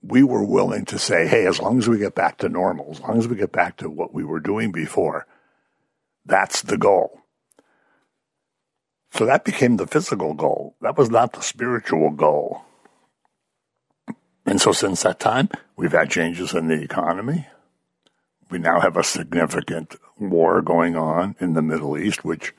we 0.00 0.22
were 0.22 0.44
willing 0.44 0.84
to 0.86 0.98
say, 0.98 1.26
hey, 1.26 1.46
as 1.46 1.60
long 1.60 1.78
as 1.78 1.88
we 1.88 1.98
get 1.98 2.14
back 2.14 2.38
to 2.38 2.48
normal, 2.48 2.92
as 2.92 3.00
long 3.00 3.18
as 3.18 3.26
we 3.26 3.36
get 3.36 3.52
back 3.52 3.78
to 3.78 3.90
what 3.90 4.14
we 4.14 4.22
were 4.22 4.40
doing 4.40 4.70
before, 4.70 5.26
that's 6.24 6.62
the 6.62 6.78
goal. 6.78 7.20
So 9.12 9.26
that 9.26 9.44
became 9.44 9.76
the 9.76 9.86
physical 9.86 10.34
goal. 10.34 10.76
That 10.80 10.96
was 10.96 11.10
not 11.10 11.32
the 11.32 11.42
spiritual 11.42 12.10
goal. 12.10 12.62
And 14.44 14.60
so 14.60 14.72
since 14.72 15.02
that 15.02 15.20
time, 15.20 15.48
we've 15.76 15.92
had 15.92 16.10
changes 16.10 16.54
in 16.54 16.68
the 16.68 16.80
economy. 16.82 17.46
We 18.50 18.58
now 18.58 18.80
have 18.80 18.96
a 18.96 19.04
significant 19.04 19.96
war 20.18 20.60
going 20.62 20.96
on 20.96 21.36
in 21.40 21.54
the 21.54 21.62
Middle 21.62 21.96
East, 21.96 22.24
which 22.24 22.54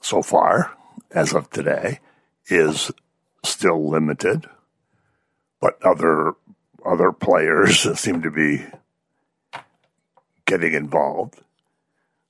so 0.00 0.22
far, 0.22 0.76
as 1.10 1.34
of 1.34 1.50
today, 1.50 2.00
is 2.48 2.90
still 3.42 3.88
limited 3.88 4.46
but 5.64 5.82
other 5.82 6.34
other 6.84 7.10
players 7.10 7.98
seem 7.98 8.20
to 8.20 8.30
be 8.30 8.66
getting 10.44 10.74
involved. 10.74 11.40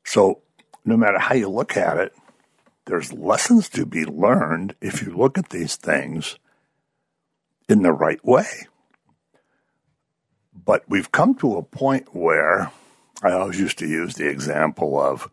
So 0.05 0.43
no 0.85 0.97
matter 0.97 1.19
how 1.19 1.35
you 1.35 1.49
look 1.49 1.77
at 1.77 1.97
it, 1.97 2.15
there's 2.85 3.13
lessons 3.13 3.69
to 3.71 3.87
be 3.87 4.05
learned 4.05 4.77
if 4.81 5.03
you 5.03 5.17
look 5.17 5.37
at 5.37 5.49
these 5.49 5.75
things 5.75 6.39
in 7.69 7.83
the 7.83 7.93
right 7.93 8.25
way. 8.25 8.67
But 10.65 10.85
we've 10.89 11.13
come 11.13 11.35
to 11.37 11.57
a 11.57 11.63
point 11.63 12.15
where 12.15 12.71
I 13.23 13.33
always 13.33 13.61
used 13.61 13.79
to 13.79 13.89
use 13.89 14.15
the 14.15 14.29
example 14.29 15.01
of 15.01 15.31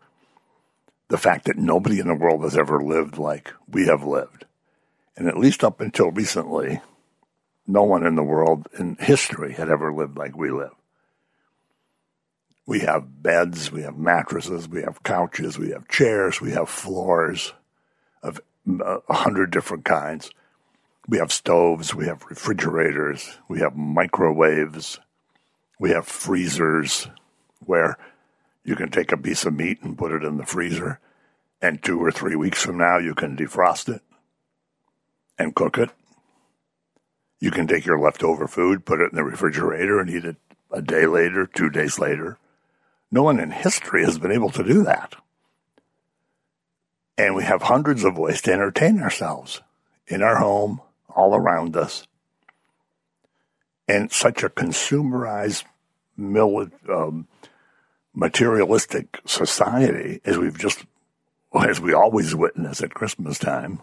the 1.08 1.18
fact 1.18 1.46
that 1.46 1.58
nobody 1.58 2.00
in 2.00 2.08
the 2.08 2.14
world 2.14 2.42
has 2.42 2.56
ever 2.56 2.82
lived 2.82 3.18
like 3.18 3.52
we 3.68 3.86
have 3.86 4.02
lived. 4.02 4.46
And 5.16 5.28
at 5.28 5.36
least 5.36 5.62
up 5.62 5.80
until 5.80 6.10
recently, 6.10 6.80
no 7.66 7.82
one 7.82 8.06
in 8.06 8.14
the 8.14 8.22
world 8.22 8.68
in 8.78 8.96
history 8.96 9.52
had 9.52 9.68
ever 9.68 9.92
lived 9.92 10.16
like 10.16 10.36
we 10.36 10.50
live. 10.50 10.72
We 12.64 12.80
have 12.80 13.22
beds, 13.22 13.70
we 13.70 13.82
have 13.82 13.98
mattresses, 13.98 14.68
we 14.68 14.82
have 14.82 15.02
couches, 15.02 15.58
we 15.58 15.70
have 15.70 15.88
chairs, 15.88 16.40
we 16.40 16.52
have 16.52 16.68
floors 16.68 17.52
of 18.22 18.40
uh, 18.68 19.00
a 19.08 19.14
hundred 19.14 19.50
different 19.50 19.84
kinds. 19.84 20.30
We 21.08 21.18
have 21.18 21.32
stoves, 21.32 21.94
we 21.94 22.06
have 22.06 22.24
refrigerators, 22.30 23.38
we 23.48 23.60
have 23.60 23.76
microwaves, 23.76 25.00
we 25.78 25.90
have 25.90 26.06
freezers 26.06 27.08
where 27.60 27.98
you 28.64 28.76
can 28.76 28.90
take 28.90 29.12
a 29.12 29.16
piece 29.16 29.44
of 29.44 29.54
meat 29.54 29.82
and 29.82 29.98
put 29.98 30.12
it 30.12 30.24
in 30.24 30.36
the 30.36 30.46
freezer, 30.46 31.00
and 31.60 31.82
two 31.82 31.98
or 32.02 32.12
three 32.12 32.36
weeks 32.36 32.62
from 32.62 32.78
now 32.78 32.98
you 32.98 33.14
can 33.14 33.36
defrost 33.36 33.92
it 33.92 34.02
and 35.38 35.54
cook 35.54 35.78
it 35.78 35.90
you 37.42 37.50
can 37.50 37.66
take 37.66 37.84
your 37.84 37.98
leftover 37.98 38.46
food, 38.46 38.86
put 38.86 39.00
it 39.00 39.10
in 39.10 39.16
the 39.16 39.24
refrigerator, 39.24 39.98
and 39.98 40.08
eat 40.08 40.24
it 40.24 40.36
a 40.70 40.80
day 40.80 41.06
later, 41.06 41.44
two 41.44 41.68
days 41.70 41.98
later. 41.98 42.38
No 43.10 43.24
one 43.24 43.40
in 43.40 43.50
history 43.50 44.04
has 44.04 44.16
been 44.16 44.30
able 44.30 44.50
to 44.50 44.62
do 44.62 44.84
that. 44.84 45.16
And 47.18 47.34
we 47.34 47.42
have 47.42 47.62
hundreds 47.62 48.04
of 48.04 48.16
ways 48.16 48.42
to 48.42 48.52
entertain 48.52 49.00
ourselves 49.00 49.60
in 50.06 50.22
our 50.22 50.36
home, 50.36 50.82
all 51.14 51.34
around 51.34 51.76
us. 51.76 52.06
And 53.88 54.12
such 54.12 54.42
a 54.42 54.48
consumerized, 54.48 55.64
um, 56.18 57.26
materialistic 58.14 59.20
society 59.24 60.20
as 60.24 60.38
we've 60.38 60.58
just, 60.58 60.84
as 61.54 61.80
we 61.80 61.92
always 61.92 62.34
witness 62.34 62.82
at 62.82 62.94
Christmas 62.94 63.38
time, 63.38 63.80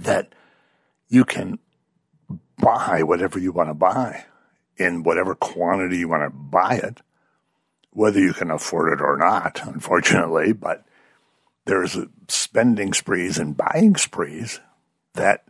that 0.00 0.34
you 1.08 1.24
can 1.24 1.58
buy 2.58 3.02
whatever 3.02 3.38
you 3.38 3.52
want 3.52 3.70
to 3.70 3.74
buy 3.74 4.24
in 4.76 5.02
whatever 5.02 5.34
quantity 5.34 5.98
you 5.98 6.08
want 6.08 6.22
to 6.22 6.30
buy 6.30 6.80
it, 6.82 7.00
whether 7.90 8.20
you 8.20 8.32
can 8.32 8.50
afford 8.50 8.92
it 8.92 9.02
or 9.02 9.16
not, 9.16 9.60
unfortunately. 9.66 10.52
But 10.52 10.84
there's 11.64 11.96
spending 12.28 12.92
sprees 12.92 13.38
and 13.38 13.56
buying 13.56 13.96
sprees 13.96 14.60
that 15.14 15.44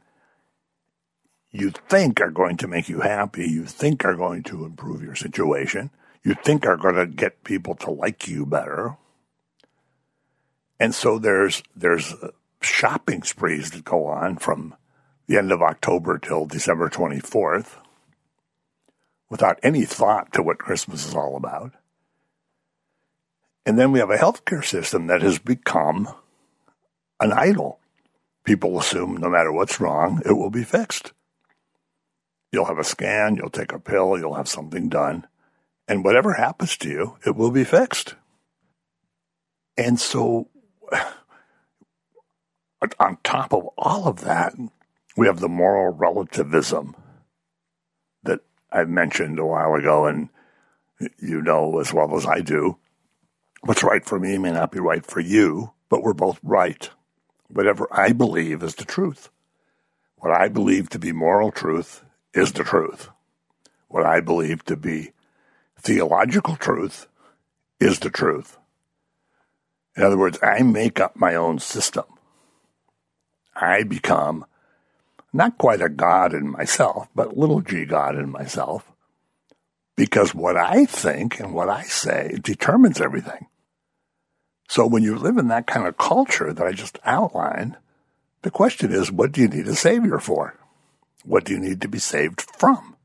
you 1.60 1.70
think 1.70 2.20
are 2.20 2.30
going 2.30 2.56
to 2.58 2.68
make 2.68 2.88
you 2.88 3.00
happy, 3.00 3.46
you 3.46 3.64
think 3.64 4.04
are 4.04 4.14
going 4.14 4.42
to 4.44 4.64
improve 4.64 5.02
your 5.02 5.14
situation, 5.14 5.90
you 6.24 6.34
think 6.34 6.66
are 6.66 6.76
going 6.76 6.94
to 6.96 7.06
get 7.06 7.44
people 7.44 7.74
to 7.76 7.90
like 7.90 8.28
you 8.28 8.46
better. 8.46 8.96
And 10.78 10.94
so 10.94 11.18
there's 11.18 11.62
there's 11.74 12.12
uh, 12.14 12.30
shopping 12.60 13.22
sprees 13.22 13.70
that 13.70 13.84
go 13.84 14.06
on 14.06 14.36
from 14.36 14.74
the 15.26 15.38
end 15.38 15.52
of 15.52 15.62
October 15.62 16.18
till 16.18 16.46
December 16.46 16.88
24th 16.88 17.76
without 19.28 19.58
any 19.62 19.84
thought 19.84 20.32
to 20.32 20.42
what 20.42 20.58
Christmas 20.58 21.06
is 21.06 21.14
all 21.14 21.36
about. 21.36 21.72
And 23.64 23.78
then 23.78 23.90
we 23.90 23.98
have 23.98 24.10
a 24.10 24.16
healthcare 24.16 24.64
system 24.64 25.08
that 25.08 25.22
has 25.22 25.38
become 25.38 26.08
an 27.18 27.32
idol. 27.32 27.80
People 28.44 28.78
assume 28.78 29.16
no 29.16 29.28
matter 29.28 29.50
what's 29.50 29.80
wrong, 29.80 30.22
it 30.24 30.32
will 30.32 30.50
be 30.50 30.62
fixed. 30.62 31.12
You'll 32.52 32.66
have 32.66 32.78
a 32.78 32.84
scan, 32.84 33.36
you'll 33.36 33.50
take 33.50 33.72
a 33.72 33.78
pill, 33.78 34.18
you'll 34.18 34.34
have 34.34 34.48
something 34.48 34.88
done, 34.88 35.26
and 35.88 36.04
whatever 36.04 36.34
happens 36.34 36.76
to 36.78 36.88
you, 36.88 37.18
it 37.26 37.36
will 37.36 37.50
be 37.50 37.64
fixed. 37.64 38.14
And 39.76 40.00
so, 40.00 40.48
on 43.00 43.18
top 43.24 43.52
of 43.52 43.66
all 43.76 44.06
of 44.06 44.20
that, 44.22 44.54
we 45.16 45.26
have 45.26 45.40
the 45.40 45.48
moral 45.48 45.94
relativism 45.94 46.94
that 48.22 48.40
I 48.70 48.84
mentioned 48.84 49.38
a 49.38 49.46
while 49.46 49.74
ago, 49.74 50.06
and 50.06 50.28
you 51.18 51.42
know 51.42 51.78
as 51.78 51.92
well 51.92 52.16
as 52.16 52.26
I 52.26 52.40
do. 52.40 52.78
What's 53.62 53.82
right 53.82 54.04
for 54.04 54.18
me 54.18 54.38
may 54.38 54.52
not 54.52 54.70
be 54.70 54.78
right 54.78 55.04
for 55.04 55.20
you, 55.20 55.72
but 55.88 56.02
we're 56.02 56.14
both 56.14 56.38
right. 56.42 56.88
Whatever 57.48 57.88
I 57.90 58.12
believe 58.12 58.62
is 58.62 58.74
the 58.74 58.84
truth. 58.84 59.30
What 60.16 60.32
I 60.32 60.48
believe 60.48 60.88
to 60.90 60.98
be 60.98 61.12
moral 61.12 61.50
truth 61.50 62.02
is 62.36 62.52
the 62.52 62.62
truth. 62.62 63.08
What 63.88 64.04
I 64.04 64.20
believe 64.20 64.64
to 64.66 64.76
be 64.76 65.12
theological 65.78 66.56
truth 66.56 67.06
is 67.80 67.98
the 67.98 68.10
truth. 68.10 68.58
In 69.96 70.02
other 70.02 70.18
words, 70.18 70.38
I 70.42 70.62
make 70.62 71.00
up 71.00 71.16
my 71.16 71.34
own 71.34 71.58
system. 71.58 72.04
I 73.54 73.82
become 73.84 74.44
not 75.32 75.56
quite 75.56 75.80
a 75.80 75.88
God 75.88 76.34
in 76.34 76.50
myself, 76.50 77.08
but 77.14 77.36
little 77.36 77.62
g 77.62 77.84
God 77.86 78.16
in 78.16 78.30
myself, 78.30 78.90
because 79.96 80.34
what 80.34 80.56
I 80.56 80.84
think 80.84 81.40
and 81.40 81.54
what 81.54 81.70
I 81.70 81.82
say 81.82 82.38
determines 82.42 83.00
everything. 83.00 83.46
So 84.68 84.86
when 84.86 85.02
you 85.02 85.16
live 85.16 85.38
in 85.38 85.48
that 85.48 85.66
kind 85.66 85.86
of 85.86 85.96
culture 85.96 86.52
that 86.52 86.66
I 86.66 86.72
just 86.72 86.98
outlined, 87.04 87.76
the 88.42 88.50
question 88.50 88.92
is, 88.92 89.10
what 89.10 89.32
do 89.32 89.40
you 89.40 89.48
need 89.48 89.68
a 89.68 89.74
savior 89.74 90.18
for? 90.18 90.54
What 91.26 91.44
do 91.44 91.52
you 91.52 91.58
need 91.58 91.80
to 91.80 91.88
be 91.88 91.98
saved 91.98 92.40
from? 92.40 92.96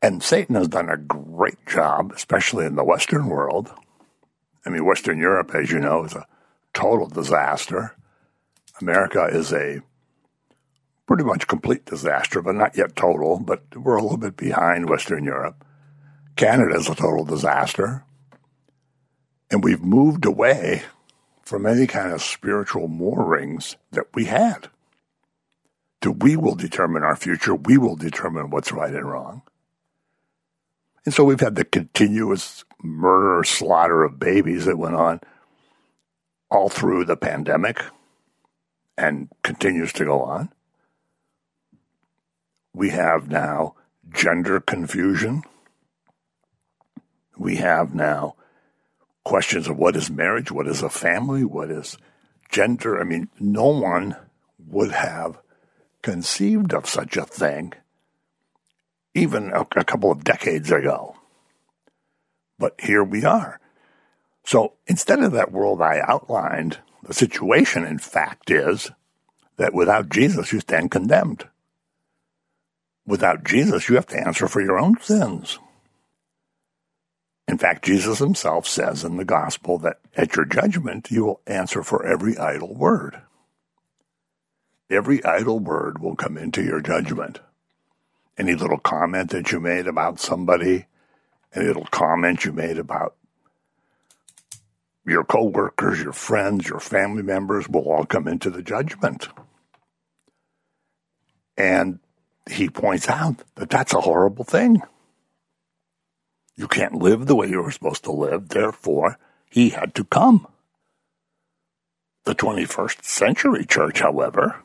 And 0.00 0.22
Satan 0.22 0.54
has 0.54 0.68
done 0.68 0.88
a 0.88 0.96
great 0.96 1.66
job, 1.66 2.12
especially 2.14 2.64
in 2.64 2.76
the 2.76 2.84
Western 2.84 3.26
world. 3.26 3.70
I 4.64 4.70
mean, 4.70 4.86
Western 4.86 5.18
Europe, 5.18 5.54
as 5.54 5.70
you 5.70 5.80
know, 5.80 6.04
is 6.04 6.14
a 6.14 6.26
total 6.72 7.06
disaster. 7.06 7.94
America 8.80 9.24
is 9.24 9.52
a 9.52 9.82
pretty 11.06 11.24
much 11.24 11.46
complete 11.46 11.84
disaster, 11.84 12.40
but 12.40 12.54
not 12.54 12.76
yet 12.76 12.96
total, 12.96 13.38
but 13.38 13.62
we're 13.76 13.96
a 13.96 14.02
little 14.02 14.18
bit 14.18 14.36
behind 14.36 14.88
Western 14.88 15.24
Europe. 15.24 15.64
Canada 16.36 16.76
is 16.76 16.88
a 16.88 16.94
total 16.94 17.24
disaster. 17.24 18.04
And 19.50 19.64
we've 19.64 19.82
moved 19.82 20.24
away 20.24 20.82
from 21.42 21.66
any 21.66 21.86
kind 21.86 22.12
of 22.12 22.22
spiritual 22.22 22.88
moorings 22.88 23.76
that 23.90 24.06
we 24.14 24.26
had. 24.26 24.68
We 26.06 26.36
will 26.36 26.54
determine 26.54 27.02
our 27.02 27.16
future, 27.16 27.54
we 27.54 27.76
will 27.76 27.96
determine 27.96 28.50
what's 28.50 28.72
right 28.72 28.94
and 28.94 29.08
wrong. 29.10 29.42
And 31.04 31.14
so 31.14 31.24
we've 31.24 31.40
had 31.40 31.54
the 31.54 31.64
continuous 31.64 32.64
murder, 32.82 33.42
slaughter 33.44 34.04
of 34.04 34.18
babies 34.18 34.66
that 34.66 34.78
went 34.78 34.94
on 34.94 35.20
all 36.50 36.68
through 36.68 37.04
the 37.04 37.16
pandemic 37.16 37.82
and 38.96 39.28
continues 39.42 39.92
to 39.94 40.04
go 40.04 40.20
on. 40.20 40.50
We 42.74 42.90
have 42.90 43.28
now 43.28 43.74
gender 44.10 44.60
confusion. 44.60 45.42
We 47.36 47.56
have 47.56 47.94
now 47.94 48.36
questions 49.24 49.68
of 49.68 49.76
what 49.76 49.96
is 49.96 50.10
marriage, 50.10 50.50
what 50.50 50.66
is 50.66 50.82
a 50.82 50.88
family, 50.88 51.44
what 51.44 51.70
is 51.70 51.98
gender. 52.50 53.00
I 53.00 53.04
mean, 53.04 53.28
no 53.38 53.68
one 53.68 54.16
would 54.66 54.90
have 54.90 55.38
conceived 56.02 56.72
of 56.72 56.88
such 56.88 57.16
a 57.16 57.24
thing 57.24 57.74
even 59.14 59.50
a, 59.50 59.66
a 59.76 59.84
couple 59.84 60.10
of 60.10 60.24
decades 60.24 60.70
ago. 60.70 61.16
But 62.58 62.74
here 62.80 63.04
we 63.04 63.24
are. 63.24 63.60
So 64.44 64.74
instead 64.86 65.20
of 65.20 65.32
that 65.32 65.52
world 65.52 65.82
I 65.82 66.00
outlined, 66.06 66.78
the 67.02 67.14
situation, 67.14 67.84
in 67.84 67.98
fact, 67.98 68.50
is 68.50 68.90
that 69.56 69.74
without 69.74 70.08
Jesus, 70.08 70.52
you 70.52 70.60
stand 70.60 70.90
condemned. 70.90 71.48
Without 73.06 73.44
Jesus, 73.44 73.88
you 73.88 73.96
have 73.96 74.06
to 74.06 74.20
answer 74.20 74.48
for 74.48 74.60
your 74.60 74.78
own 74.78 75.00
sins. 75.00 75.58
In 77.46 77.56
fact, 77.56 77.84
Jesus 77.84 78.18
himself 78.18 78.66
says 78.66 79.04
in 79.04 79.16
the 79.16 79.24
gospel 79.24 79.78
that 79.78 80.00
at 80.16 80.36
your 80.36 80.44
judgment, 80.44 81.10
you 81.10 81.24
will 81.24 81.40
answer 81.46 81.82
for 81.82 82.04
every 82.04 82.36
idle 82.36 82.74
word. 82.74 83.22
Every 84.90 85.22
idle 85.24 85.58
word 85.58 86.00
will 86.00 86.16
come 86.16 86.38
into 86.38 86.62
your 86.62 86.80
judgment. 86.80 87.40
Any 88.38 88.54
little 88.54 88.78
comment 88.78 89.30
that 89.30 89.52
you 89.52 89.60
made 89.60 89.86
about 89.86 90.20
somebody, 90.20 90.86
any 91.54 91.66
little 91.66 91.88
comment 91.90 92.44
you 92.44 92.52
made 92.52 92.78
about 92.78 93.14
your 95.04 95.24
coworkers, 95.24 96.00
your 96.00 96.12
friends, 96.12 96.68
your 96.68 96.80
family 96.80 97.22
members 97.22 97.68
will 97.68 97.82
all 97.82 98.04
come 98.04 98.28
into 98.28 98.50
the 98.50 98.62
judgment. 98.62 99.28
And 101.56 101.98
he 102.48 102.68
points 102.68 103.08
out 103.08 103.42
that 103.56 103.70
that's 103.70 103.94
a 103.94 104.00
horrible 104.00 104.44
thing. 104.44 104.82
You 106.56 106.68
can't 106.68 106.94
live 106.94 107.26
the 107.26 107.36
way 107.36 107.48
you 107.48 107.62
were 107.62 107.70
supposed 107.70 108.04
to 108.04 108.12
live, 108.12 108.48
therefore, 108.48 109.18
he 109.50 109.70
had 109.70 109.94
to 109.96 110.04
come. 110.04 110.46
The 112.24 112.34
21st 112.34 113.04
century 113.04 113.64
church, 113.64 114.00
however, 114.00 114.62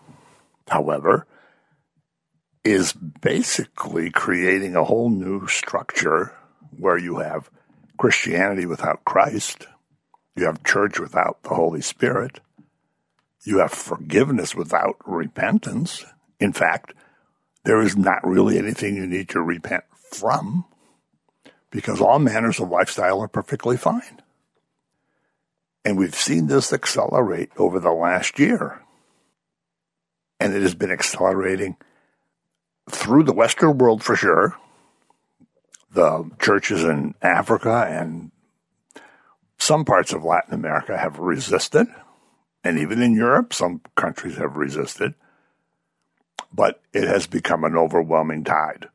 however, 0.67 1.27
is 2.63 2.93
basically 2.93 4.09
creating 4.09 4.75
a 4.75 4.83
whole 4.83 5.09
new 5.09 5.47
structure 5.47 6.33
where 6.77 6.97
you 6.97 7.17
have 7.17 7.49
Christianity 7.97 8.65
without 8.65 9.03
Christ, 9.05 9.67
you 10.35 10.45
have 10.45 10.63
church 10.63 10.99
without 10.99 11.43
the 11.43 11.55
Holy 11.55 11.81
Spirit, 11.81 12.39
you 13.45 13.59
have 13.59 13.71
forgiveness 13.71 14.55
without 14.55 14.95
repentance. 15.05 16.05
In 16.39 16.53
fact, 16.53 16.93
there 17.65 17.81
is 17.81 17.95
not 17.95 18.25
really 18.25 18.57
anything 18.57 18.95
you 18.95 19.05
need 19.05 19.29
to 19.29 19.41
repent 19.41 19.83
from 20.11 20.65
because 21.69 21.99
all 21.99 22.19
manners 22.19 22.59
of 22.59 22.69
lifestyle 22.69 23.19
are 23.21 23.27
perfectly 23.27 23.77
fine. 23.77 24.21
And 25.83 25.97
we've 25.97 26.15
seen 26.15 26.47
this 26.47 26.71
accelerate 26.71 27.49
over 27.57 27.79
the 27.79 27.91
last 27.91 28.39
year. 28.39 28.82
And 30.43 30.53
it 30.53 30.61
has 30.61 30.75
been 30.75 30.91
accelerating 30.91 31.77
through 32.89 33.23
the 33.23 33.33
Western 33.33 33.77
world 33.77 34.03
for 34.03 34.15
sure. 34.15 34.57
The 35.91 36.29
churches 36.39 36.83
in 36.83 37.15
Africa 37.21 37.87
and 37.89 38.31
some 39.57 39.85
parts 39.85 40.11
of 40.11 40.23
Latin 40.23 40.53
America 40.53 40.97
have 40.97 41.19
resisted. 41.19 41.87
And 42.63 42.79
even 42.79 43.01
in 43.01 43.15
Europe, 43.15 43.53
some 43.53 43.81
countries 43.95 44.37
have 44.37 44.57
resisted. 44.57 45.13
But 46.51 46.81
it 46.93 47.07
has 47.07 47.27
become 47.27 47.63
an 47.63 47.77
overwhelming 47.77 48.43
tide 48.43 48.89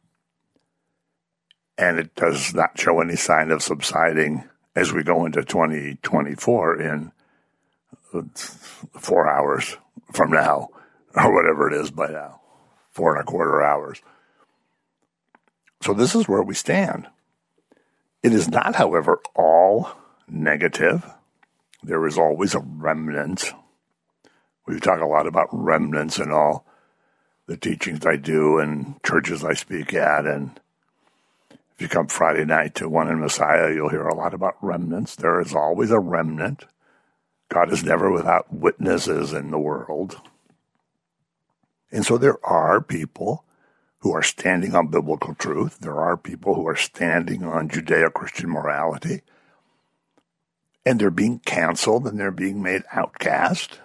and 1.78 1.98
it 1.98 2.14
does 2.16 2.52
not 2.52 2.78
show 2.78 3.00
any 3.00 3.14
sign 3.14 3.52
of 3.52 3.62
subsiding 3.62 4.44
as 4.74 4.92
we 4.92 5.04
go 5.04 5.24
into 5.24 5.44
2024 5.44 6.80
in 6.80 7.12
uh, 8.12 8.22
four 8.98 9.30
hours 9.30 9.76
from 10.12 10.32
now, 10.32 10.68
or 11.24 11.32
whatever 11.34 11.68
it 11.68 11.80
is 11.80 11.90
by 11.90 12.08
now, 12.08 12.40
four 12.90 13.14
and 13.14 13.22
a 13.22 13.24
quarter 13.24 13.62
hours. 13.62 14.00
So 15.80 15.94
this 15.94 16.14
is 16.14 16.28
where 16.28 16.42
we 16.42 16.54
stand. 16.54 17.06
It 18.22 18.32
is 18.32 18.48
not, 18.48 18.74
however, 18.74 19.20
all 19.34 19.90
negative. 20.28 21.08
There 21.82 22.04
is 22.06 22.18
always 22.18 22.54
a 22.54 22.60
remnant. 22.60 23.52
We 24.66 24.80
talk 24.80 25.00
a 25.00 25.06
lot 25.06 25.26
about 25.26 25.48
remnants 25.52 26.18
and 26.18 26.32
all 26.32 26.66
the 27.46 27.56
teachings 27.56 28.04
I 28.04 28.16
do 28.16 28.58
and 28.58 29.02
churches 29.02 29.44
I 29.44 29.54
speak 29.54 29.94
at 29.94 30.26
and 30.26 30.60
if 31.78 31.82
you 31.82 31.88
come 31.88 32.08
Friday 32.08 32.44
night 32.44 32.74
to 32.74 32.88
One 32.88 33.06
in 33.06 33.20
Messiah, 33.20 33.72
you'll 33.72 33.88
hear 33.88 34.08
a 34.08 34.14
lot 34.16 34.34
about 34.34 34.56
remnants. 34.60 35.14
There 35.14 35.40
is 35.40 35.54
always 35.54 35.92
a 35.92 36.00
remnant. 36.00 36.64
God 37.48 37.72
is 37.72 37.84
never 37.84 38.10
without 38.10 38.52
witnesses 38.52 39.32
in 39.32 39.52
the 39.52 39.60
world. 39.60 40.20
And 41.90 42.04
so 42.04 42.18
there 42.18 42.44
are 42.44 42.80
people 42.80 43.44
who 44.00 44.12
are 44.12 44.22
standing 44.22 44.74
on 44.74 44.88
biblical 44.88 45.34
truth. 45.34 45.78
There 45.80 46.00
are 46.00 46.16
people 46.16 46.54
who 46.54 46.66
are 46.68 46.76
standing 46.76 47.42
on 47.42 47.68
Judeo 47.68 48.12
Christian 48.12 48.50
morality. 48.50 49.22
And 50.86 51.00
they're 51.00 51.10
being 51.10 51.40
canceled 51.40 52.06
and 52.06 52.18
they're 52.18 52.30
being 52.30 52.62
made 52.62 52.82
outcast. 52.92 53.80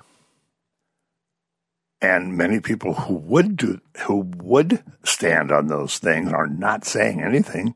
And 2.02 2.38
many 2.38 2.60
people 2.60 2.94
who 2.94 3.16
would 3.16 3.58
do, 3.58 3.82
who 4.06 4.30
would 4.38 4.84
stand 5.04 5.52
on 5.52 5.68
those 5.68 5.98
things 5.98 6.32
are 6.32 6.48
not 6.48 6.86
saying 6.86 7.22
anything 7.22 7.76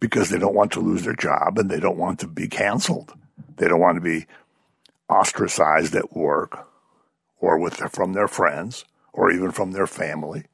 because 0.00 0.30
they 0.30 0.38
don't 0.38 0.54
want 0.54 0.72
to 0.72 0.80
lose 0.80 1.04
their 1.04 1.14
job 1.14 1.58
and 1.58 1.68
they 1.68 1.80
don't 1.80 1.98
want 1.98 2.20
to 2.20 2.28
be 2.28 2.48
canceled. 2.48 3.12
They 3.56 3.68
don't 3.68 3.80
want 3.80 3.96
to 3.96 4.00
be 4.00 4.26
ostracized 5.08 5.94
at 5.94 6.16
work 6.16 6.66
or 7.40 7.58
with 7.58 7.78
their, 7.78 7.88
from 7.88 8.12
their 8.12 8.28
friends 8.28 8.84
or 9.18 9.32
even 9.32 9.50
from 9.50 9.72
their 9.72 9.88
family. 9.88 10.44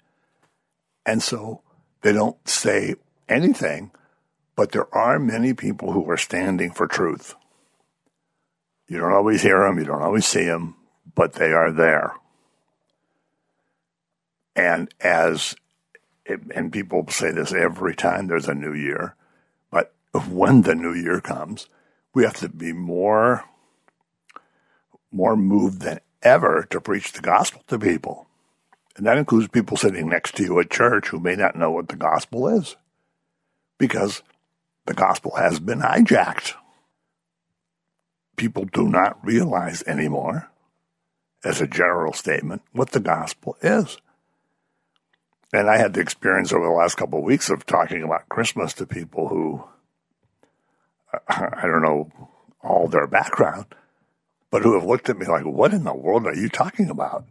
And 1.05 1.23
so 1.23 1.61
they 2.01 2.15
don't 2.15 2.49
say 2.49 2.95
anything, 3.29 3.91
but 4.57 4.73
there 4.73 4.93
are 4.95 5.19
many 5.19 5.53
people 5.53 5.93
who 5.93 6.09
are 6.11 6.17
standing 6.17 6.71
for 6.73 6.87
truth. 6.87 7.35
You 8.89 8.99
don't 8.99 9.13
always 9.13 9.43
hear 9.43 9.61
them, 9.61 9.79
you 9.79 9.85
don't 9.85 10.03
always 10.03 10.25
see 10.25 10.47
them, 10.47 10.77
but 11.15 11.35
they 11.35 11.53
are 11.53 11.71
there. 11.71 12.15
And 14.57 14.89
as, 14.99 15.55
and 16.27 16.73
people 16.73 17.07
say 17.09 17.33
this 17.33 17.53
every 17.53 17.95
time 17.95 18.29
there's 18.29 18.49
a 18.49 18.55
new 18.55 18.73
year, 18.73 19.15
but 19.71 19.93
when 20.31 20.63
the 20.63 20.75
new 20.75 20.95
year 20.95 21.21
comes, 21.21 21.69
we 22.15 22.25
have 22.25 22.37
to 22.37 22.49
be 22.49 22.73
more, 22.73 23.45
more 25.13 25.37
moved 25.37 25.83
than 25.83 26.01
ever 26.23 26.67
to 26.71 26.81
preach 26.81 27.13
the 27.13 27.21
gospel 27.21 27.63
to 27.67 27.79
people. 27.79 28.27
And 28.97 29.07
that 29.07 29.19
includes 29.19 29.49
people 29.49 29.77
sitting 29.77 30.09
next 30.09 30.37
to 30.37 30.45
you 30.45 30.61
at 30.61 30.71
church 30.71 31.09
who 31.09 31.19
may 31.19 31.35
not 31.35 31.57
know 31.57 31.71
what 31.71 31.89
the 31.89 31.97
gospel 31.97 32.49
is 32.49 32.77
because 33.79 34.23
the 34.87 34.95
gospel 34.95 35.35
has 35.37 35.59
been 35.59 35.81
hijacked. 35.81 36.55
People 38.37 38.65
do 38.67 38.89
not 38.89 39.25
realize 39.25 39.83
anymore, 39.87 40.51
as 41.45 41.61
a 41.61 41.67
general 41.67 42.13
statement, 42.13 42.63
what 42.73 42.91
the 42.91 43.01
gospel 43.01 43.57
is. 43.63 43.99
And 45.53 45.69
I 45.71 45.79
had 45.79 45.95
the 45.95 46.01
experience 46.01 46.53
over 46.53 46.65
the 46.65 46.73
last 46.73 46.97
couple 46.97 47.21
of 47.21 47.25
weeks 47.25 47.51
of 47.51 47.65
talking 47.65 48.03
about 48.03 48.29
Christmas 48.29 48.75
to 48.75 48.87
people 48.87 49.29
who, 49.29 49.65
I 51.29 51.63
don't 51.63 51.83
know 51.83 52.11
all 52.61 52.89
their 52.89 53.07
background, 53.07 53.67
but 54.51 54.63
who 54.63 54.75
have 54.79 54.89
looked 54.89 55.09
at 55.09 55.17
me 55.17 55.27
like, 55.27 55.45
what 55.45 55.73
in 55.73 55.85
the 55.85 55.95
world 55.95 56.27
are 56.27 56.35
you 56.35 56.49
talking 56.49 56.91
about? 56.91 57.25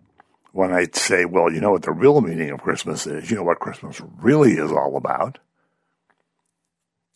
When 0.53 0.71
I 0.71 0.87
say, 0.93 1.25
well, 1.25 1.51
you 1.51 1.59
know 1.59 1.71
what 1.71 1.81
the 1.81 1.91
real 1.91 2.21
meaning 2.21 2.51
of 2.51 2.61
Christmas 2.61 3.05
is, 3.05 3.29
you 3.29 3.35
know 3.35 3.43
what 3.43 3.59
Christmas 3.59 4.01
really 4.21 4.53
is 4.53 4.71
all 4.71 4.95
about. 4.95 5.39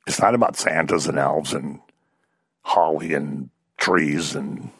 It's 0.08 0.19
not 0.19 0.36
about 0.36 0.58
Santas 0.58 1.06
and 1.06 1.19
elves 1.19 1.54
and 1.54 1.80
holly 2.63 3.13
and 3.13 3.50
trees 3.78 4.36
and 4.36 4.71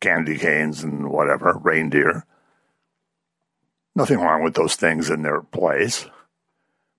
candy 0.00 0.36
canes 0.36 0.84
and 0.84 1.08
whatever, 1.08 1.58
reindeer. 1.62 2.24
Nothing 3.94 4.18
wrong 4.18 4.44
with 4.44 4.54
those 4.54 4.76
things 4.76 5.08
in 5.08 5.22
their 5.22 5.40
place. 5.40 6.06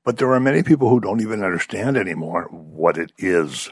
But 0.03 0.17
there 0.17 0.31
are 0.31 0.39
many 0.39 0.63
people 0.63 0.89
who 0.89 0.99
don't 0.99 1.21
even 1.21 1.43
understand 1.43 1.95
anymore 1.95 2.47
what 2.49 2.97
it 2.97 3.12
is. 3.17 3.69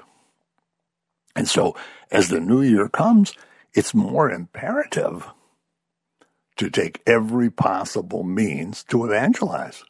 And 1.35 1.49
so 1.49 1.75
as 2.11 2.29
the 2.29 2.39
new 2.39 2.61
year 2.61 2.87
comes, 2.87 3.33
it's 3.73 3.95
more 3.95 4.29
imperative 4.29 5.25
to 6.57 6.69
take 6.69 7.01
every 7.05 7.49
possible 7.49 8.23
means 8.23 8.83
to 8.85 9.05
evangelize. 9.05 9.83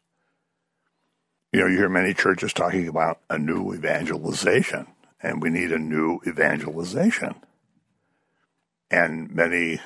You 1.52 1.62
know, 1.62 1.68
you 1.68 1.78
hear 1.78 1.90
many 1.90 2.14
churches 2.14 2.54
talking 2.54 2.88
about 2.88 3.20
a 3.30 3.38
new 3.38 3.74
evangelization, 3.74 4.88
and 5.22 5.42
we 5.42 5.50
need 5.50 5.72
a 5.72 5.80
new 5.80 6.20
evangelization. 6.28 7.36
And 8.92 9.32
many 9.32 9.80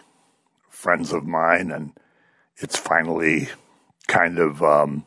friends 0.69 1.13
of 1.13 1.25
mine 1.25 1.71
and 1.71 1.93
it's 2.57 2.77
finally 2.77 3.49
kind 4.07 4.39
of 4.39 4.61
um, 4.61 5.05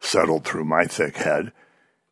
settled 0.00 0.44
through 0.44 0.64
my 0.64 0.84
thick 0.84 1.16
head 1.16 1.52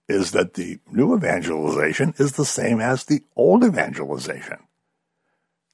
is 0.09 0.33
that 0.33 0.55
the 0.55 0.79
new 0.91 1.17
evangelization 1.17 2.15
is 2.19 2.33
the 2.33 2.45
same 2.45 2.81
as 2.81 3.05
the 3.05 3.23
old 3.37 3.65
evangelization. 3.65 4.59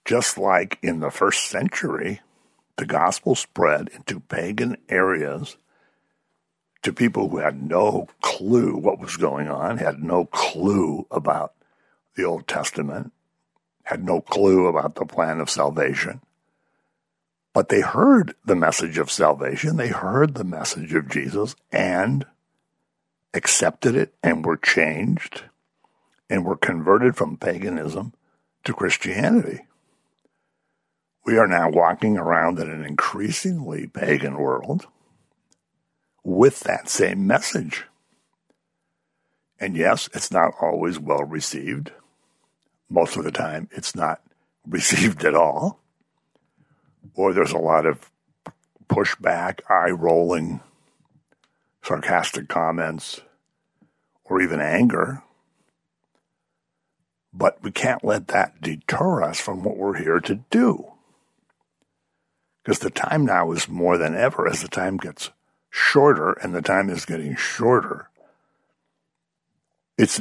Just 0.05 0.39
like 0.39 0.79
in 0.83 1.01
the 1.01 1.11
first 1.11 1.47
century, 1.47 2.21
the 2.79 2.87
gospel 2.87 3.35
spread 3.35 3.89
into 3.89 4.21
pagan 4.21 4.77
areas 4.89 5.57
to 6.83 6.93
people 6.93 7.29
who 7.29 7.39
had 7.39 7.61
no 7.61 8.07
clue 8.23 8.77
what 8.77 9.01
was 9.01 9.17
going 9.17 9.49
on, 9.49 9.79
had 9.79 10.03
no 10.03 10.25
clue 10.27 11.07
about 11.11 11.55
the 12.15 12.23
Old 12.23 12.47
Testament, 12.47 13.13
had 13.83 14.05
no 14.05 14.21
clue 14.21 14.67
about 14.67 14.95
the 14.95 15.05
plan 15.05 15.41
of 15.41 15.51
salvation. 15.51 16.21
But 17.53 17.69
they 17.69 17.81
heard 17.81 18.37
the 18.45 18.55
message 18.55 18.97
of 18.97 19.11
salvation, 19.11 19.77
they 19.77 19.89
heard 19.89 20.35
the 20.35 20.45
message 20.45 20.95
of 20.95 21.09
Jesus 21.09 21.57
and 21.73 22.25
accepted 23.35 23.97
it 23.97 24.15
and 24.23 24.45
were 24.45 24.57
changed 24.57 25.43
and 26.31 26.45
were 26.45 26.57
converted 26.57 27.17
from 27.17 27.37
paganism 27.37 28.13
to 28.63 28.73
Christianity. 28.73 29.63
We 31.29 31.37
are 31.37 31.47
now 31.47 31.69
walking 31.69 32.17
around 32.17 32.59
in 32.59 32.71
an 32.71 32.87
increasingly 32.87 33.87
pagan 33.87 34.39
world 34.39 34.87
with 36.25 36.61
that 36.61 36.89
same 36.89 37.27
message. 37.27 37.85
And 39.61 39.77
yes, 39.77 40.09
it's 40.15 40.33
not 40.33 40.55
always 40.59 40.99
well 40.99 41.25
received. 41.25 41.93
Most 42.89 43.19
of 43.19 43.25
the 43.25 43.31
time, 43.31 43.69
it's 43.73 43.95
not 43.95 44.23
received 44.67 45.23
at 45.27 45.35
all 45.35 45.83
or 47.15 47.35
there's 47.35 47.53
a 47.53 47.59
lot 47.59 47.85
of 47.85 48.11
pushback, 48.89 49.61
eye 49.69 49.91
rolling, 49.91 50.61
sarcastic 51.83 52.49
comments, 52.49 53.21
or 54.25 54.41
even 54.41 54.63
anger. 54.63 55.23
But 57.35 57.63
we 57.63 57.71
can't 57.71 58.03
let 58.03 58.29
that 58.29 58.63
deter 58.63 59.23
us 59.23 59.39
from 59.39 59.63
what 59.63 59.77
we're 59.77 59.99
here 59.99 60.21
to 60.21 60.37
do. 60.49 60.93
Because 62.63 62.81
the 62.81 62.91
time 62.91 63.25
now 63.25 63.53
is 63.53 63.69
more 63.69 63.97
than 63.97 64.15
ever 64.15 64.49
as 64.49 64.63
the 64.63 64.69
time 64.69 64.97
gets 64.97 65.31
shorter, 65.71 66.33
and 66.33 66.55
the 66.55 66.63
time 66.63 66.91
is 66.91 67.05
getting 67.05 67.37
shorter. 67.37 68.09
It's, 69.97 70.21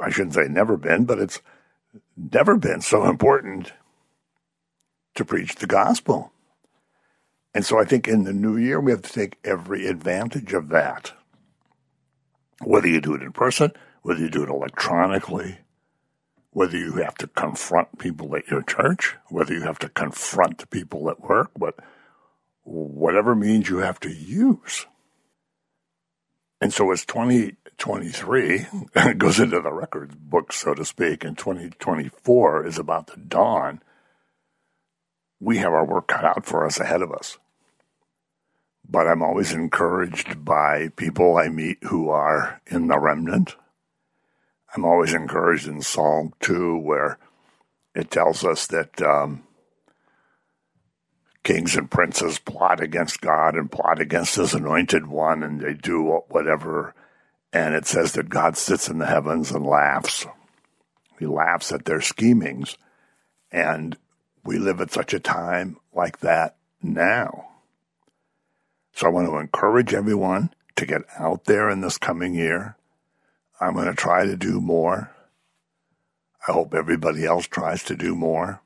I 0.00 0.10
shouldn't 0.10 0.34
say 0.34 0.48
never 0.48 0.76
been, 0.76 1.04
but 1.04 1.18
it's 1.18 1.40
never 2.16 2.56
been 2.56 2.80
so 2.80 3.08
important 3.08 3.72
to 5.14 5.24
preach 5.24 5.56
the 5.56 5.66
gospel. 5.66 6.32
And 7.54 7.64
so 7.64 7.78
I 7.78 7.84
think 7.84 8.08
in 8.08 8.24
the 8.24 8.32
new 8.32 8.56
year, 8.56 8.80
we 8.80 8.90
have 8.90 9.02
to 9.02 9.12
take 9.12 9.38
every 9.44 9.86
advantage 9.86 10.52
of 10.52 10.70
that. 10.70 11.12
Whether 12.60 12.88
you 12.88 13.00
do 13.00 13.14
it 13.14 13.22
in 13.22 13.32
person, 13.32 13.72
whether 14.02 14.20
you 14.20 14.30
do 14.30 14.42
it 14.42 14.48
electronically, 14.48 15.58
whether 16.54 16.78
you 16.78 16.92
have 16.92 17.16
to 17.16 17.26
confront 17.26 17.98
people 17.98 18.34
at 18.36 18.46
your 18.46 18.62
church, 18.62 19.16
whether 19.28 19.52
you 19.52 19.62
have 19.62 19.78
to 19.80 19.88
confront 19.88 20.70
people 20.70 21.10
at 21.10 21.20
work, 21.20 21.50
but 21.58 21.74
whatever 22.62 23.34
means 23.34 23.68
you 23.68 23.78
have 23.78 23.98
to 24.00 24.10
use. 24.10 24.86
And 26.60 26.72
so 26.72 26.92
as 26.92 27.04
2023 27.04 28.66
goes 29.18 29.40
into 29.40 29.60
the 29.60 29.72
record 29.72 30.16
book, 30.30 30.52
so 30.52 30.74
to 30.74 30.84
speak, 30.84 31.24
and 31.24 31.36
2024 31.36 32.66
is 32.66 32.78
about 32.78 33.08
to 33.08 33.18
dawn, 33.18 33.82
we 35.40 35.58
have 35.58 35.72
our 35.72 35.84
work 35.84 36.06
cut 36.06 36.24
out 36.24 36.46
for 36.46 36.64
us 36.64 36.78
ahead 36.78 37.02
of 37.02 37.12
us. 37.12 37.36
But 38.88 39.08
I'm 39.08 39.22
always 39.22 39.52
encouraged 39.52 40.44
by 40.44 40.88
people 40.94 41.36
I 41.36 41.48
meet 41.48 41.78
who 41.82 42.10
are 42.10 42.60
in 42.68 42.86
the 42.86 42.98
remnant. 43.00 43.56
I'm 44.74 44.84
always 44.84 45.14
encouraged 45.14 45.68
in 45.68 45.82
Psalm 45.82 46.32
2, 46.40 46.78
where 46.78 47.18
it 47.94 48.10
tells 48.10 48.44
us 48.44 48.66
that 48.68 49.00
um, 49.00 49.44
kings 51.44 51.76
and 51.76 51.90
princes 51.90 52.38
plot 52.40 52.82
against 52.82 53.20
God 53.20 53.54
and 53.54 53.70
plot 53.70 54.00
against 54.00 54.34
his 54.34 54.52
anointed 54.52 55.06
one, 55.06 55.42
and 55.42 55.60
they 55.60 55.74
do 55.74 56.22
whatever. 56.28 56.94
And 57.52 57.74
it 57.74 57.86
says 57.86 58.12
that 58.12 58.28
God 58.28 58.56
sits 58.56 58.88
in 58.88 58.98
the 58.98 59.06
heavens 59.06 59.52
and 59.52 59.64
laughs. 59.64 60.26
He 61.20 61.26
laughs 61.26 61.70
at 61.70 61.84
their 61.84 62.00
schemings. 62.00 62.76
And 63.52 63.96
we 64.44 64.58
live 64.58 64.80
at 64.80 64.90
such 64.90 65.14
a 65.14 65.20
time 65.20 65.76
like 65.92 66.18
that 66.20 66.56
now. 66.82 67.48
So 68.94 69.06
I 69.06 69.10
want 69.10 69.28
to 69.28 69.38
encourage 69.38 69.94
everyone 69.94 70.52
to 70.76 70.86
get 70.86 71.02
out 71.16 71.44
there 71.44 71.70
in 71.70 71.80
this 71.80 71.98
coming 71.98 72.34
year. 72.34 72.76
I'm 73.60 73.74
going 73.74 73.86
to 73.86 73.94
try 73.94 74.26
to 74.26 74.36
do 74.36 74.60
more. 74.60 75.10
I 76.46 76.52
hope 76.52 76.74
everybody 76.74 77.24
else 77.24 77.46
tries 77.46 77.82
to 77.84 77.96
do 77.96 78.14
more. 78.14 78.60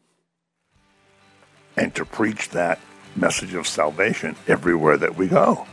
And 1.77 1.95
to 1.95 2.05
preach 2.05 2.51
that 2.51 2.81
message 3.15 3.55
of 3.55 3.67
salvation 3.67 4.35
everywhere 4.47 4.97
that 4.97 5.17
we 5.17 5.29
go. 5.29 5.67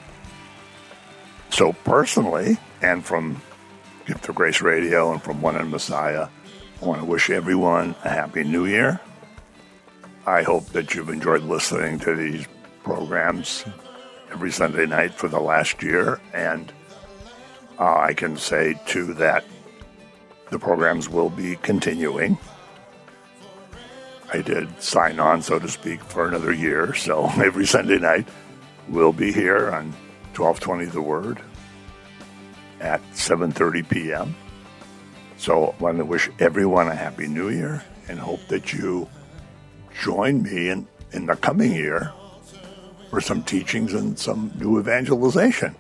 So, 1.50 1.74
personally, 1.74 2.58
and 2.82 3.04
from 3.04 3.42
Gift 4.06 4.30
of 4.30 4.36
Grace 4.36 4.62
Radio 4.62 5.12
and 5.12 5.22
from 5.22 5.42
One 5.42 5.56
in 5.56 5.72
Messiah, 5.72 6.28
I 6.82 6.86
want 6.86 7.02
to 7.02 7.06
wish 7.06 7.30
everyone 7.30 7.96
a 8.04 8.10
happy 8.10 8.44
new 8.44 8.66
year. 8.66 9.00
I 10.28 10.44
hope 10.44 10.66
that 10.70 10.94
you've 10.94 11.10
enjoyed 11.10 11.44
listening 11.44 12.00
to 12.00 12.16
these 12.16 12.46
programs 12.84 13.64
every 14.32 14.52
Sunday 14.52 14.86
night 14.86 15.14
for 15.14 15.28
the 15.28 15.40
last 15.40 15.82
year, 15.82 16.20
and 16.34 16.72
uh, 17.80 17.98
I 17.98 18.14
can 18.14 18.38
say 18.38 18.80
too 18.86 19.14
that 19.16 19.46
the 20.50 20.60
programs 20.60 21.10
will 21.10 21.30
be 21.30 21.56
continuing. 21.58 22.38
I 24.34 24.42
did 24.42 24.82
sign 24.82 25.20
on, 25.20 25.42
so 25.42 25.60
to 25.60 25.68
speak, 25.68 26.04
for 26.04 26.28
another 26.28 26.52
year, 26.52 26.94
so 26.94 27.26
every 27.36 27.66
Sunday 27.66 28.00
night 28.00 28.28
we'll 28.88 29.14
be 29.14 29.32
here 29.32 29.72
on 29.72 29.92
1220 30.36 30.86
The 30.86 31.02
Word 31.02 31.42
at 32.80 33.02
7.30 33.14 33.90
p.m. 33.90 34.36
So 35.38 35.76
I 35.80 35.84
want 35.84 35.98
to 35.98 36.06
wish 36.06 36.30
everyone 36.40 36.88
a 36.88 36.96
Happy 36.96 37.28
New 37.28 37.50
Year 37.50 37.84
and 38.08 38.20
hope 38.20 38.46
that 38.48 38.74
you 38.74 39.08
join 40.02 40.44
me 40.44 40.70
in, 40.70 40.88
in 41.12 41.26
the 41.26 41.36
coming 41.36 41.74
year 41.74 42.12
for 43.10 43.22
some 43.22 43.44
teachings 43.44 43.94
and 43.94 44.18
some 44.18 44.52
new 44.56 44.80
evangelization. 44.80 45.76